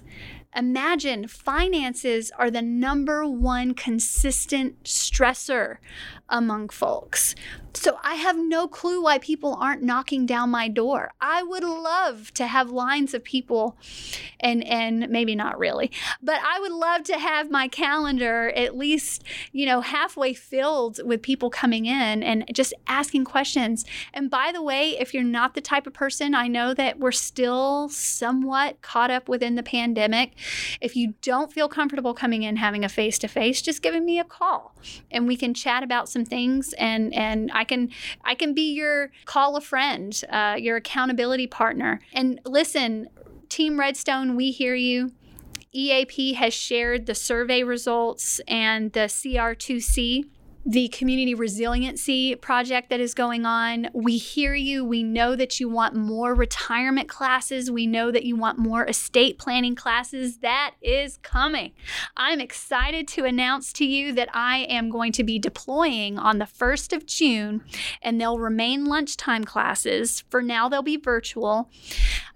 Imagine 0.56 1.28
finances 1.28 2.32
are 2.38 2.50
the 2.50 2.62
number 2.62 3.26
one 3.26 3.74
consistent 3.74 4.82
stressor 4.84 5.76
among 6.28 6.68
folks. 6.68 7.34
So 7.74 7.98
I 8.02 8.14
have 8.14 8.36
no 8.36 8.66
clue 8.66 9.02
why 9.02 9.18
people 9.18 9.56
aren't 9.60 9.82
knocking 9.82 10.26
down 10.26 10.50
my 10.50 10.68
door. 10.68 11.12
I 11.20 11.42
would 11.42 11.62
love 11.62 12.32
to 12.34 12.46
have 12.46 12.70
lines 12.70 13.14
of 13.14 13.22
people 13.22 13.76
and 14.40 14.64
and 14.64 15.08
maybe 15.10 15.36
not 15.36 15.58
really, 15.58 15.92
but 16.20 16.40
I 16.44 16.58
would 16.60 16.72
love 16.72 17.04
to 17.04 17.18
have 17.18 17.50
my 17.50 17.68
calendar 17.68 18.50
at 18.56 18.76
least, 18.76 19.22
you 19.52 19.64
know, 19.64 19.80
halfway 19.80 20.34
filled 20.34 21.00
with 21.04 21.22
people 21.22 21.50
coming 21.50 21.86
in 21.86 22.22
and 22.22 22.44
just 22.52 22.74
asking 22.86 23.24
questions. 23.24 23.84
And 24.12 24.28
by 24.30 24.50
the 24.52 24.62
way, 24.62 24.98
if 24.98 25.14
you're 25.14 25.22
not 25.22 25.54
the 25.54 25.60
type 25.60 25.86
of 25.86 25.94
person, 25.94 26.34
I 26.34 26.48
know 26.48 26.74
that 26.74 26.98
we're 26.98 27.12
still 27.12 27.88
somewhat 27.90 28.82
caught 28.82 29.10
up 29.10 29.28
within 29.28 29.54
the 29.54 29.62
pandemic. 29.62 30.32
If 30.80 30.96
you 30.96 31.14
don't 31.22 31.52
feel 31.52 31.68
comfortable 31.68 32.14
coming 32.14 32.42
in 32.42 32.56
having 32.56 32.84
a 32.84 32.88
face 32.88 33.18
to 33.20 33.28
face, 33.28 33.62
just 33.62 33.82
giving 33.82 34.04
me 34.04 34.18
a 34.18 34.24
call 34.24 34.74
and 35.10 35.26
we 35.26 35.36
can 35.36 35.54
chat 35.54 35.82
about 35.82 36.08
some 36.08 36.17
things 36.24 36.72
and 36.74 37.14
and 37.14 37.50
I 37.52 37.64
can 37.64 37.90
I 38.24 38.34
can 38.34 38.54
be 38.54 38.72
your 38.72 39.10
call 39.24 39.56
a 39.56 39.60
friend, 39.60 40.20
uh, 40.30 40.56
your 40.58 40.76
accountability 40.76 41.46
partner. 41.46 42.00
And 42.12 42.40
listen, 42.44 43.08
Team 43.48 43.78
Redstone, 43.78 44.36
we 44.36 44.50
hear 44.50 44.74
you. 44.74 45.12
EAP 45.72 46.32
has 46.34 46.54
shared 46.54 47.06
the 47.06 47.14
survey 47.14 47.62
results 47.62 48.40
and 48.48 48.92
the 48.92 49.00
CR2C 49.00 50.24
the 50.68 50.88
community 50.88 51.34
resiliency 51.34 52.34
project 52.34 52.90
that 52.90 53.00
is 53.00 53.14
going 53.14 53.46
on. 53.46 53.88
We 53.94 54.18
hear 54.18 54.54
you. 54.54 54.84
We 54.84 55.02
know 55.02 55.34
that 55.34 55.58
you 55.58 55.66
want 55.66 55.94
more 55.94 56.34
retirement 56.34 57.08
classes. 57.08 57.70
We 57.70 57.86
know 57.86 58.10
that 58.10 58.26
you 58.26 58.36
want 58.36 58.58
more 58.58 58.84
estate 58.84 59.38
planning 59.38 59.74
classes. 59.74 60.40
That 60.40 60.74
is 60.82 61.16
coming. 61.22 61.72
I'm 62.18 62.38
excited 62.38 63.08
to 63.08 63.24
announce 63.24 63.72
to 63.74 63.86
you 63.86 64.12
that 64.12 64.28
I 64.34 64.66
am 64.68 64.90
going 64.90 65.12
to 65.12 65.24
be 65.24 65.38
deploying 65.38 66.18
on 66.18 66.36
the 66.36 66.44
1st 66.44 66.94
of 66.94 67.06
June, 67.06 67.64
and 68.02 68.20
they'll 68.20 68.38
remain 68.38 68.84
lunchtime 68.84 69.44
classes. 69.44 70.22
For 70.28 70.42
now, 70.42 70.68
they'll 70.68 70.82
be 70.82 70.98
virtual, 70.98 71.70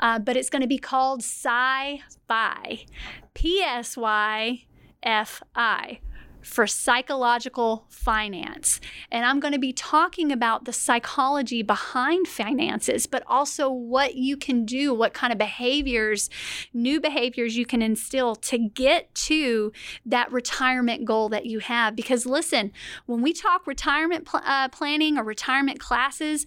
uh, 0.00 0.18
but 0.18 0.38
it's 0.38 0.48
going 0.48 0.62
to 0.62 0.68
be 0.68 0.78
called 0.78 1.20
Sci 1.20 2.00
Fi. 2.26 2.86
P 3.34 3.60
S 3.60 3.94
Y 3.98 4.64
F 5.02 5.42
I 5.54 6.00
for 6.42 6.66
psychological 6.66 7.86
finance. 7.88 8.80
And 9.10 9.24
I'm 9.24 9.40
going 9.40 9.52
to 9.52 9.58
be 9.58 9.72
talking 9.72 10.32
about 10.32 10.64
the 10.64 10.72
psychology 10.72 11.62
behind 11.62 12.28
finances, 12.28 13.06
but 13.06 13.22
also 13.26 13.70
what 13.70 14.16
you 14.16 14.36
can 14.36 14.64
do, 14.64 14.92
what 14.92 15.14
kind 15.14 15.32
of 15.32 15.38
behaviors, 15.38 16.28
new 16.74 17.00
behaviors 17.00 17.56
you 17.56 17.64
can 17.64 17.82
instill 17.82 18.34
to 18.36 18.58
get 18.58 19.14
to 19.14 19.72
that 20.04 20.30
retirement 20.32 21.04
goal 21.04 21.28
that 21.28 21.46
you 21.46 21.60
have. 21.60 21.94
Because 21.96 22.26
listen, 22.26 22.72
when 23.06 23.22
we 23.22 23.32
talk 23.32 23.66
retirement 23.66 24.26
pl- 24.26 24.42
uh, 24.44 24.68
planning 24.68 25.16
or 25.16 25.24
retirement 25.24 25.78
classes, 25.78 26.44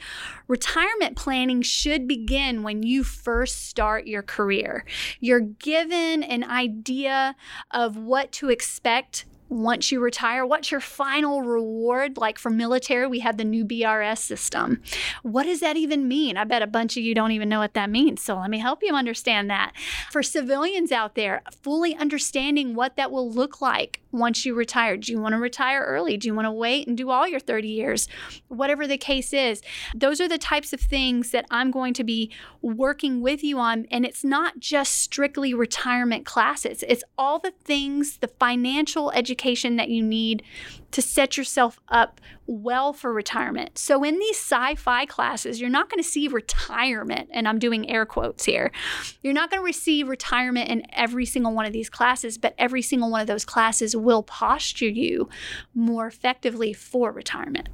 retirement 0.47 1.15
planning 1.15 1.62
should 1.62 2.08
begin 2.08 2.63
when 2.63 2.84
you 2.84 3.03
first 3.03 3.67
start 3.67 4.08
your 4.08 4.23
career. 4.23 4.86
You're 5.19 5.39
given 5.39 6.23
an 6.23 6.43
idea 6.43 7.36
of 7.71 7.97
what 7.97 8.31
to 8.34 8.49
expect 8.49 9.25
once 9.49 9.91
you 9.91 9.99
retire, 9.99 10.45
what's 10.45 10.71
your 10.71 10.79
final 10.79 11.41
reward? 11.41 12.17
Like 12.17 12.39
for 12.39 12.49
military, 12.49 13.08
we 13.08 13.19
have 13.19 13.38
the 13.38 13.43
new 13.43 13.65
BRS 13.65 14.19
system. 14.19 14.81
What 15.23 15.43
does 15.43 15.60
that 15.60 15.77
even 15.77 16.08
mean? 16.08 16.38
I 16.38 16.43
bet 16.43 16.62
a 16.62 16.67
bunch 16.67 16.97
of 16.97 17.03
you 17.03 17.13
don't 17.13 17.31
even 17.31 17.49
know 17.49 17.60
what 17.60 17.73
that 17.73 17.89
means. 17.89 18.21
So 18.21 18.38
let 18.38 18.49
me 18.49 18.60
help 18.60 18.79
you 18.81 18.93
understand 18.93 19.49
that. 19.49 19.73
For 20.12 20.23
civilians 20.23 20.91
out 20.91 21.15
there, 21.15 21.43
fully 21.62 21.95
understanding 21.95 22.75
what 22.75 22.95
that 22.95 23.12
will 23.12 23.29
look 23.29 23.62
like 23.62 24.01
once 24.15 24.45
you 24.45 24.56
retire. 24.56 24.97
Do 24.97 25.12
you 25.12 25.19
want 25.19 25.34
to 25.34 25.39
retire 25.39 25.82
early? 25.82 26.17
Do 26.17 26.28
you 26.28 26.36
want 26.36 26.45
to 26.45 26.51
wait 26.51 26.88
and 26.88 26.97
do 26.97 27.10
all 27.10 27.28
your 27.28 27.39
30 27.39 27.67
years? 27.67 28.08
Whatever 28.47 28.88
the 28.88 28.97
case 28.97 29.34
is, 29.34 29.62
those 29.93 30.19
are 30.21 30.28
the 30.28 30.38
types 30.38 30.73
of 30.73 30.80
things 30.80 31.32
that 31.32 31.45
I'm 31.51 31.71
going 31.71 31.93
to 31.95 32.04
be 32.04 32.32
working 32.62 33.21
with 33.21 33.43
you 33.43 33.60
on. 33.60 33.86
And 33.91 34.06
it's 34.06 34.23
not 34.23 34.60
just 34.60 34.97
strictly 34.97 35.54
retirement 35.54 36.25
classes, 36.25 36.84
it's 36.88 37.04
all 37.17 37.39
the 37.39 37.54
things, 37.63 38.17
the 38.17 38.28
financial 38.28 39.12
education 39.12 39.75
that 39.75 39.89
you 39.89 40.01
need 40.01 40.43
to 40.91 41.01
set 41.01 41.38
yourself 41.38 41.80
up 41.89 42.21
well 42.47 42.93
for 42.93 43.12
retirement. 43.12 43.77
So, 43.77 44.03
in 44.03 44.19
these 44.19 44.38
sci 44.38 44.75
fi 44.75 45.05
classes, 45.05 45.60
you're 45.60 45.69
not 45.69 45.89
going 45.89 46.01
to 46.01 46.08
see 46.08 46.27
retirement, 46.27 47.29
and 47.31 47.47
I'm 47.47 47.60
doing 47.60 47.89
air 47.89 48.05
quotes 48.05 48.45
here. 48.45 48.71
You're 49.21 49.34
not 49.34 49.49
going 49.49 49.62
to 49.62 49.65
receive 49.65 50.08
retirement 50.08 50.69
in 50.69 50.84
every 50.93 51.25
single 51.25 51.53
one 51.53 51.65
of 51.65 51.73
these 51.73 51.89
classes, 51.89 52.38
but 52.38 52.53
every 52.58 52.81
single 52.81 53.10
one 53.10 53.21
of 53.21 53.27
those 53.27 53.45
classes 53.45 53.95
will 53.95 54.23
posture 54.23 54.89
you 54.89 55.29
more 55.73 56.08
effectively 56.08 56.73
for 56.73 57.12
retirement. 57.12 57.69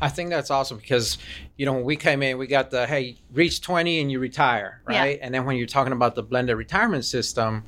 I 0.00 0.08
think 0.08 0.30
that's 0.30 0.50
awesome 0.50 0.78
because, 0.78 1.18
you 1.56 1.66
know, 1.66 1.72
when 1.72 1.84
we 1.84 1.96
came 1.96 2.22
in, 2.22 2.38
we 2.38 2.46
got 2.46 2.70
the 2.70 2.86
hey, 2.86 3.18
reach 3.32 3.60
20 3.60 4.00
and 4.00 4.12
you 4.12 4.20
retire, 4.20 4.80
right? 4.84 5.18
Yeah. 5.18 5.24
And 5.24 5.34
then 5.34 5.44
when 5.44 5.56
you're 5.56 5.66
talking 5.66 5.92
about 5.92 6.14
the 6.14 6.22
blended 6.22 6.56
retirement 6.56 7.04
system, 7.04 7.64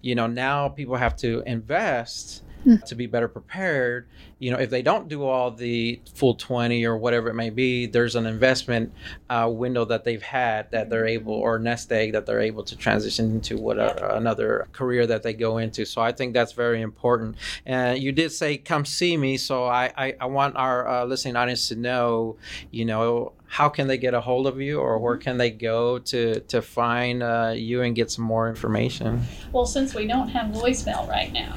you 0.00 0.14
know, 0.14 0.26
now 0.26 0.68
people 0.68 0.96
have 0.96 1.16
to 1.16 1.42
invest 1.46 2.43
Hmm. 2.64 2.76
to 2.86 2.94
be 2.94 3.06
better 3.06 3.28
prepared. 3.28 4.08
You 4.38 4.50
know, 4.50 4.58
if 4.58 4.70
they 4.70 4.80
don't 4.80 5.06
do 5.06 5.24
all 5.24 5.50
the 5.50 6.00
full 6.14 6.34
20 6.34 6.84
or 6.86 6.96
whatever 6.96 7.28
it 7.28 7.34
may 7.34 7.50
be, 7.50 7.84
there's 7.84 8.16
an 8.16 8.24
investment 8.24 8.92
uh, 9.28 9.50
window 9.52 9.84
that 9.84 10.04
they've 10.04 10.22
had 10.22 10.70
that 10.70 10.88
they're 10.88 11.06
able, 11.06 11.34
or 11.34 11.58
nest 11.58 11.92
egg 11.92 12.12
that 12.12 12.24
they're 12.24 12.40
able 12.40 12.62
to 12.64 12.74
transition 12.76 13.32
into 13.32 13.58
what 13.58 13.78
a, 13.78 14.16
another 14.16 14.66
career 14.72 15.06
that 15.06 15.22
they 15.22 15.34
go 15.34 15.58
into. 15.58 15.84
So 15.84 16.00
I 16.00 16.12
think 16.12 16.32
that's 16.32 16.52
very 16.52 16.80
important. 16.80 17.36
And 17.66 18.02
you 18.02 18.12
did 18.12 18.32
say, 18.32 18.56
come 18.56 18.86
see 18.86 19.16
me. 19.18 19.36
So 19.36 19.64
I, 19.66 19.92
I, 19.96 20.16
I 20.20 20.26
want 20.26 20.56
our 20.56 20.88
uh, 20.88 21.04
listening 21.04 21.36
audience 21.36 21.68
to 21.68 21.76
know, 21.76 22.36
you 22.70 22.86
know, 22.86 23.32
how 23.54 23.68
can 23.68 23.86
they 23.86 23.96
get 23.96 24.14
a 24.14 24.20
hold 24.20 24.48
of 24.48 24.60
you 24.60 24.80
or 24.80 24.98
where 24.98 25.16
can 25.16 25.38
they 25.38 25.48
go 25.48 25.96
to 26.00 26.40
to 26.40 26.60
find 26.60 27.22
uh, 27.22 27.52
you 27.54 27.82
and 27.82 27.94
get 27.94 28.10
some 28.10 28.24
more 28.24 28.48
information? 28.48 29.22
Well 29.52 29.64
since 29.64 29.94
we 29.94 30.08
don't 30.08 30.28
have 30.30 30.50
voicemail 30.50 31.08
right 31.08 31.32
now 31.32 31.54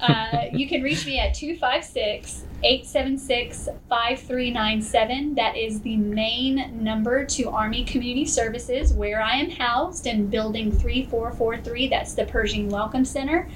uh, 0.00 0.44
you 0.52 0.68
can 0.68 0.82
reach 0.82 1.04
me 1.04 1.18
at 1.18 1.34
256 1.34 2.44
876 2.62 3.68
5397 3.88 5.34
that 5.34 5.56
is 5.56 5.80
the 5.80 5.96
main 5.96 6.80
number 6.80 7.24
to 7.24 7.50
army 7.50 7.84
community 7.84 8.24
services 8.24 8.92
where 8.92 9.20
i 9.20 9.32
am 9.32 9.50
housed 9.50 10.06
in 10.06 10.28
building 10.28 10.70
3443 10.70 11.88
that's 11.88 12.14
the 12.14 12.24
pershing 12.26 12.68
welcome 12.68 13.04
center 13.04 13.48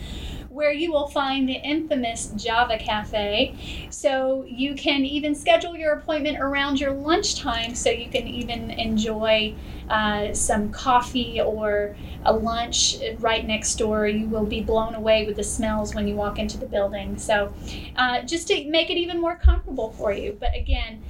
where 0.57 0.73
you 0.73 0.91
will 0.91 1.07
find 1.07 1.47
the 1.47 1.53
infamous 1.53 2.33
Java 2.35 2.79
Cafe. 2.79 3.55
So 3.91 4.47
you 4.49 4.75
can 4.75 5.05
even 5.05 5.35
schedule 5.35 5.77
your 5.77 5.93
appointment 5.93 6.39
around 6.41 6.81
your 6.81 6.93
lunchtime 6.93 7.75
so 7.75 7.91
you 7.91 8.09
can 8.09 8.27
even 8.27 8.71
enjoy 8.71 9.55
uh, 9.91 10.33
some 10.33 10.71
coffee 10.71 11.43
or 11.43 11.95
a 12.25 12.33
lunch 12.33 12.97
right 13.19 13.47
next 13.47 13.75
door. 13.75 14.09
You 14.09 14.29
will 14.29 14.47
be 14.47 14.63
blown 14.63 14.95
away 14.95 15.27
with 15.27 15.37
the 15.37 15.45
smells 15.45 15.95
when 15.95 16.09
you 16.09 16.15
walk 16.17 16.39
into 16.39 16.57
the 16.57 16.67
building. 16.67 17.19
So 17.19 17.53
uh, 17.97 18.23
just 18.23 18.49
to 18.49 18.69
make 18.71 18.89
it 18.89 18.97
even 18.97 19.21
more 19.21 19.37
comfortable 19.37 19.91
for 19.93 20.11
you. 20.11 20.39
But 20.41 20.57
again, 20.57 21.03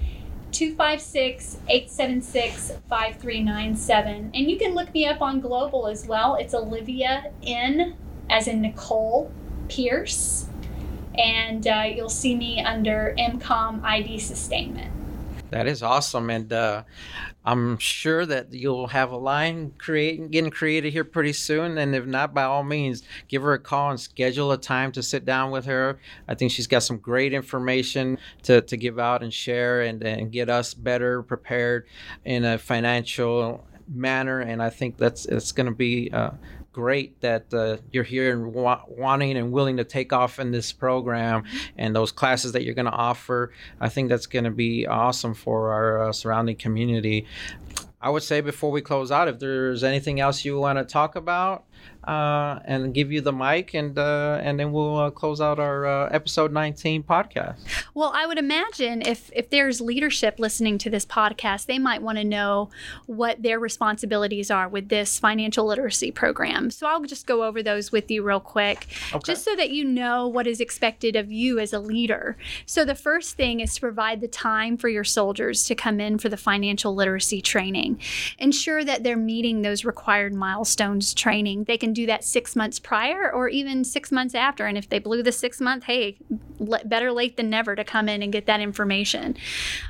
256 0.50 1.58
876 1.68 2.72
5397. 2.88 4.32
And 4.34 4.50
you 4.50 4.58
can 4.58 4.74
look 4.74 4.92
me 4.92 5.06
up 5.06 5.22
on 5.22 5.38
Global 5.38 5.86
as 5.86 6.04
well. 6.04 6.34
It's 6.34 6.52
Olivia 6.52 7.30
N 7.44 7.96
as 8.30 8.48
in 8.48 8.62
Nicole 8.62 9.30
Pierce, 9.68 10.46
and 11.16 11.66
uh, 11.66 11.84
you'll 11.86 12.08
see 12.08 12.36
me 12.36 12.60
under 12.60 13.14
MCOM 13.18 13.82
ID 13.82 14.18
sustainment. 14.18 14.92
That 15.50 15.66
is 15.66 15.82
awesome, 15.82 16.28
and 16.28 16.52
uh, 16.52 16.82
I'm 17.44 17.78
sure 17.78 18.26
that 18.26 18.52
you'll 18.52 18.88
have 18.88 19.12
a 19.12 19.16
line 19.16 19.72
getting 19.78 20.50
created 20.50 20.92
here 20.92 21.04
pretty 21.04 21.32
soon. 21.32 21.78
And 21.78 21.94
if 21.94 22.04
not, 22.04 22.34
by 22.34 22.42
all 22.42 22.64
means, 22.64 23.04
give 23.28 23.42
her 23.42 23.52
a 23.52 23.58
call 23.58 23.90
and 23.90 24.00
schedule 24.00 24.50
a 24.50 24.58
time 24.58 24.90
to 24.92 25.02
sit 25.02 25.24
down 25.24 25.52
with 25.52 25.64
her. 25.66 26.00
I 26.26 26.34
think 26.34 26.50
she's 26.50 26.66
got 26.66 26.82
some 26.82 26.98
great 26.98 27.32
information 27.32 28.18
to, 28.42 28.60
to 28.62 28.76
give 28.76 28.98
out 28.98 29.22
and 29.22 29.32
share, 29.32 29.82
and, 29.82 30.02
and 30.02 30.32
get 30.32 30.50
us 30.50 30.74
better 30.74 31.22
prepared 31.22 31.86
in 32.24 32.44
a 32.44 32.58
financial 32.58 33.64
manner. 33.88 34.40
And 34.40 34.62
I 34.62 34.70
think 34.70 34.96
that's 34.96 35.26
it's 35.26 35.52
going 35.52 35.66
to 35.66 35.74
be. 35.74 36.10
Uh, 36.12 36.30
great 36.76 37.18
that 37.22 37.54
uh, 37.54 37.78
you're 37.90 38.04
here 38.04 38.30
and 38.34 38.52
wa- 38.52 38.82
wanting 38.86 39.38
and 39.38 39.50
willing 39.50 39.78
to 39.78 39.84
take 39.84 40.12
off 40.12 40.38
in 40.38 40.50
this 40.50 40.72
program 40.72 41.42
and 41.78 41.96
those 41.96 42.12
classes 42.12 42.52
that 42.52 42.64
you're 42.64 42.74
going 42.74 42.84
to 42.84 42.92
offer. 42.92 43.50
I 43.80 43.88
think 43.88 44.10
that's 44.10 44.26
going 44.26 44.44
to 44.44 44.50
be 44.50 44.86
awesome 44.86 45.32
for 45.32 45.72
our 45.72 46.08
uh, 46.08 46.12
surrounding 46.12 46.56
community. 46.56 47.26
I 47.98 48.10
would 48.10 48.22
say 48.22 48.42
before 48.42 48.70
we 48.70 48.82
close 48.82 49.10
out, 49.10 49.26
if 49.26 49.38
there's 49.38 49.82
anything 49.82 50.20
else 50.20 50.44
you 50.44 50.58
want 50.58 50.78
to 50.78 50.84
talk 50.84 51.16
about, 51.16 51.64
uh, 52.06 52.60
and 52.64 52.94
give 52.94 53.10
you 53.10 53.20
the 53.20 53.32
mic, 53.32 53.74
and 53.74 53.98
uh, 53.98 54.38
and 54.42 54.58
then 54.60 54.72
we'll 54.72 54.96
uh, 54.96 55.10
close 55.10 55.40
out 55.40 55.58
our 55.58 55.86
uh, 55.86 56.08
episode 56.10 56.52
19 56.52 57.02
podcast. 57.02 57.56
Well, 57.94 58.12
I 58.14 58.26
would 58.26 58.38
imagine 58.38 59.02
if 59.02 59.30
if 59.34 59.50
there's 59.50 59.80
leadership 59.80 60.38
listening 60.38 60.78
to 60.78 60.90
this 60.90 61.04
podcast, 61.04 61.66
they 61.66 61.78
might 61.78 62.02
want 62.02 62.18
to 62.18 62.24
know 62.24 62.70
what 63.06 63.42
their 63.42 63.58
responsibilities 63.58 64.50
are 64.50 64.68
with 64.68 64.88
this 64.88 65.18
financial 65.18 65.66
literacy 65.66 66.12
program. 66.12 66.70
So 66.70 66.86
I'll 66.86 67.02
just 67.02 67.26
go 67.26 67.42
over 67.42 67.62
those 67.62 67.90
with 67.90 68.10
you 68.10 68.22
real 68.22 68.40
quick, 68.40 68.86
okay. 69.12 69.32
just 69.32 69.44
so 69.44 69.56
that 69.56 69.70
you 69.70 69.84
know 69.84 70.28
what 70.28 70.46
is 70.46 70.60
expected 70.60 71.16
of 71.16 71.32
you 71.32 71.58
as 71.58 71.72
a 71.72 71.80
leader. 71.80 72.36
So 72.66 72.84
the 72.84 72.94
first 72.94 73.36
thing 73.36 73.60
is 73.60 73.74
to 73.74 73.80
provide 73.80 74.20
the 74.20 74.28
time 74.28 74.76
for 74.76 74.88
your 74.88 75.04
soldiers 75.04 75.64
to 75.64 75.74
come 75.74 76.00
in 76.00 76.18
for 76.18 76.28
the 76.28 76.36
financial 76.36 76.94
literacy 76.94 77.40
training. 77.40 78.00
Ensure 78.38 78.84
that 78.84 79.02
they're 79.02 79.16
meeting 79.16 79.62
those 79.62 79.84
required 79.84 80.34
milestones 80.34 81.12
training. 81.12 81.64
They 81.64 81.78
can 81.78 81.95
do 81.96 82.06
that 82.06 82.22
six 82.24 82.54
months 82.54 82.78
prior 82.78 83.32
or 83.32 83.48
even 83.48 83.82
six 83.82 84.12
months 84.12 84.34
after. 84.34 84.66
And 84.66 84.76
if 84.76 84.88
they 84.88 84.98
blew 84.98 85.22
the 85.22 85.32
six 85.32 85.60
month, 85.60 85.84
hey, 85.84 86.18
better 86.84 87.10
late 87.10 87.36
than 87.36 87.50
never 87.50 87.74
to 87.74 87.84
come 87.84 88.08
in 88.08 88.22
and 88.22 88.32
get 88.32 88.46
that 88.46 88.60
information. 88.60 89.34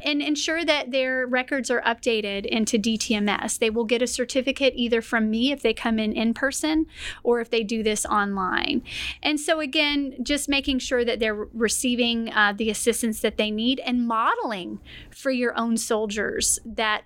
And 0.05 0.23
ensure 0.23 0.65
that 0.65 0.93
their 0.93 1.27
records 1.27 1.71
are 1.71 1.83
updated 1.83 2.47
into 2.47 2.79
DTMS. 2.79 3.59
They 3.59 3.71
will 3.71 3.85
get 3.85 4.03
a 4.03 4.07
certificate 4.07 4.75
either 4.77 5.03
from 5.03 5.29
me 5.29 5.51
if 5.51 5.63
they 5.63 5.75
come 5.75 5.99
in 5.99 6.13
in 6.13 6.33
person 6.33 6.87
or 7.23 7.41
if 7.41 7.51
they 7.51 7.63
do 7.63 7.83
this 7.83 8.07
online. 8.07 8.83
And 9.23 9.41
so, 9.41 9.61
again, 9.61 10.15
just 10.23 10.49
making 10.49 10.79
sure 10.79 11.05
that 11.05 11.19
they're 11.19 11.35
receiving 11.35 12.33
uh, 12.33 12.55
the 12.57 12.71
assistance 12.71 13.21
that 13.21 13.37
they 13.37 13.51
need 13.51 13.81
and 13.81 14.07
modeling 14.07 14.81
for 15.11 15.31
your 15.31 15.59
own 15.59 15.77
soldiers 15.77 16.61
that 16.65 17.03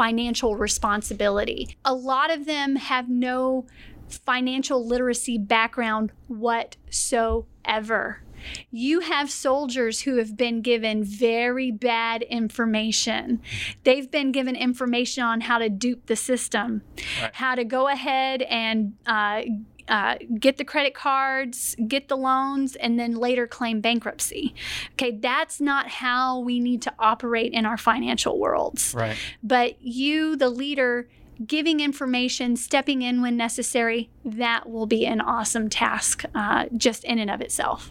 financial 0.00 0.56
responsibility. 0.56 1.76
A 1.84 1.92
lot 1.92 2.30
of 2.30 2.46
them 2.46 2.76
have 2.76 3.10
no 3.10 3.66
financial 4.10 4.86
literacy 4.86 5.38
background 5.38 6.12
whatsoever. 6.28 8.22
You 8.70 9.00
have 9.00 9.30
soldiers 9.30 10.00
who 10.00 10.16
have 10.16 10.36
been 10.36 10.62
given 10.62 11.04
very 11.04 11.70
bad 11.70 12.22
information. 12.22 13.42
They've 13.84 14.10
been 14.10 14.32
given 14.32 14.56
information 14.56 15.24
on 15.24 15.42
how 15.42 15.58
to 15.58 15.68
dupe 15.68 16.06
the 16.06 16.16
system, 16.16 16.82
right. 17.20 17.34
how 17.34 17.54
to 17.54 17.64
go 17.64 17.88
ahead 17.88 18.42
and 18.42 18.94
uh, 19.06 19.42
uh, 19.88 20.16
get 20.38 20.56
the 20.56 20.64
credit 20.64 20.94
cards, 20.94 21.74
get 21.88 22.08
the 22.08 22.16
loans, 22.16 22.76
and 22.76 22.98
then 22.98 23.14
later 23.14 23.46
claim 23.46 23.80
bankruptcy. 23.80 24.54
Okay, 24.92 25.10
that's 25.10 25.60
not 25.60 25.88
how 25.88 26.38
we 26.38 26.60
need 26.60 26.80
to 26.82 26.92
operate 26.98 27.52
in 27.52 27.66
our 27.66 27.76
financial 27.76 28.38
worlds. 28.38 28.94
Right. 28.94 29.16
But 29.42 29.82
you, 29.82 30.36
the 30.36 30.48
leader, 30.48 31.08
giving 31.46 31.80
information, 31.80 32.56
stepping 32.56 33.02
in 33.02 33.22
when 33.22 33.36
necessary, 33.36 34.10
that 34.24 34.68
will 34.68 34.86
be 34.86 35.06
an 35.06 35.20
awesome 35.20 35.68
task 35.68 36.24
uh, 36.34 36.66
just 36.76 37.04
in 37.04 37.18
and 37.18 37.30
of 37.30 37.40
itself. 37.40 37.90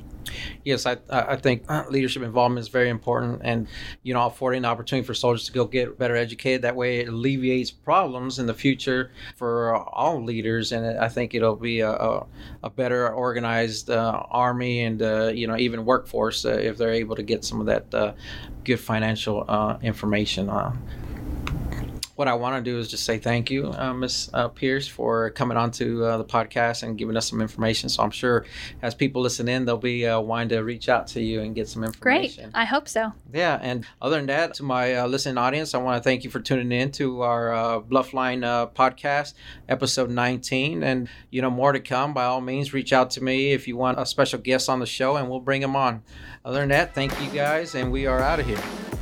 Yes, 0.63 0.85
I, 0.85 0.97
I 1.09 1.37
think 1.37 1.63
uh, 1.69 1.85
leadership 1.89 2.21
involvement 2.21 2.61
is 2.61 2.67
very 2.67 2.89
important, 2.89 3.41
and 3.43 3.67
you 4.03 4.13
know, 4.13 4.25
affording 4.27 4.61
the 4.61 4.67
opportunity 4.67 5.05
for 5.05 5.13
soldiers 5.13 5.45
to 5.45 5.51
go 5.51 5.65
get 5.65 5.97
better 5.97 6.15
educated. 6.15 6.61
That 6.61 6.75
way, 6.75 6.99
it 6.99 7.07
alleviates 7.07 7.71
problems 7.71 8.37
in 8.37 8.45
the 8.45 8.53
future 8.53 9.11
for 9.37 9.75
all 9.75 10.23
leaders, 10.23 10.71
and 10.71 10.99
I 10.99 11.09
think 11.09 11.33
it'll 11.33 11.55
be 11.55 11.79
a, 11.79 11.91
a, 11.91 12.25
a 12.63 12.69
better 12.69 13.09
organized 13.09 13.89
uh, 13.89 14.23
army 14.29 14.81
and 14.81 15.01
uh, 15.01 15.27
you 15.33 15.47
know 15.47 15.57
even 15.57 15.85
workforce 15.85 16.45
uh, 16.45 16.49
if 16.49 16.77
they're 16.77 16.93
able 16.93 17.15
to 17.15 17.23
get 17.23 17.43
some 17.43 17.59
of 17.59 17.65
that 17.65 17.93
uh, 17.93 18.13
good 18.63 18.79
financial 18.79 19.45
uh, 19.47 19.77
information 19.81 20.49
what 22.19 22.27
I 22.27 22.33
want 22.33 22.63
to 22.63 22.69
do 22.69 22.77
is 22.77 22.89
just 22.89 23.05
say 23.05 23.17
thank 23.17 23.49
you, 23.49 23.71
uh, 23.71 23.93
Ms. 23.93 24.29
Uh, 24.33 24.49
Pierce, 24.49 24.89
for 24.89 25.29
coming 25.29 25.55
on 25.55 25.71
to 25.71 26.03
uh, 26.03 26.17
the 26.17 26.25
podcast 26.25 26.83
and 26.83 26.97
giving 26.97 27.15
us 27.15 27.29
some 27.29 27.39
information. 27.39 27.87
So 27.87 28.03
I'm 28.03 28.11
sure 28.11 28.45
as 28.81 28.93
people 28.93 29.21
listen 29.21 29.47
in, 29.47 29.63
they'll 29.63 29.77
be 29.77 30.05
uh, 30.05 30.19
wanting 30.19 30.49
to 30.49 30.59
reach 30.59 30.89
out 30.89 31.07
to 31.07 31.21
you 31.21 31.39
and 31.39 31.55
get 31.55 31.69
some 31.69 31.81
information. 31.81 32.51
Great. 32.51 32.61
I 32.61 32.65
hope 32.65 32.89
so. 32.89 33.13
Yeah. 33.31 33.57
And 33.61 33.85
other 34.01 34.17
than 34.17 34.25
that, 34.25 34.55
to 34.55 34.63
my 34.63 34.95
uh, 34.95 35.07
listening 35.07 35.37
audience, 35.37 35.73
I 35.73 35.77
want 35.77 35.95
to 35.95 36.03
thank 36.05 36.25
you 36.25 36.29
for 36.29 36.41
tuning 36.41 36.73
in 36.77 36.91
to 36.91 37.21
our 37.21 37.53
uh, 37.53 37.79
Bluffline 37.79 38.41
podcast, 38.73 39.35
episode 39.69 40.09
19. 40.09 40.83
And, 40.83 41.07
you 41.29 41.41
know, 41.41 41.49
more 41.49 41.71
to 41.71 41.79
come. 41.79 42.13
By 42.13 42.25
all 42.25 42.41
means, 42.41 42.73
reach 42.73 42.91
out 42.91 43.11
to 43.11 43.23
me 43.23 43.53
if 43.53 43.65
you 43.65 43.77
want 43.77 43.97
a 43.97 44.05
special 44.05 44.39
guest 44.39 44.67
on 44.67 44.79
the 44.79 44.85
show 44.85 45.15
and 45.15 45.29
we'll 45.29 45.39
bring 45.39 45.61
them 45.61 45.77
on. 45.77 46.03
Other 46.43 46.59
than 46.59 46.69
that, 46.69 46.93
thank 46.93 47.17
you 47.21 47.29
guys, 47.29 47.75
and 47.75 47.93
we 47.93 48.07
are 48.07 48.19
out 48.19 48.41
of 48.41 48.45
here. 48.45 48.98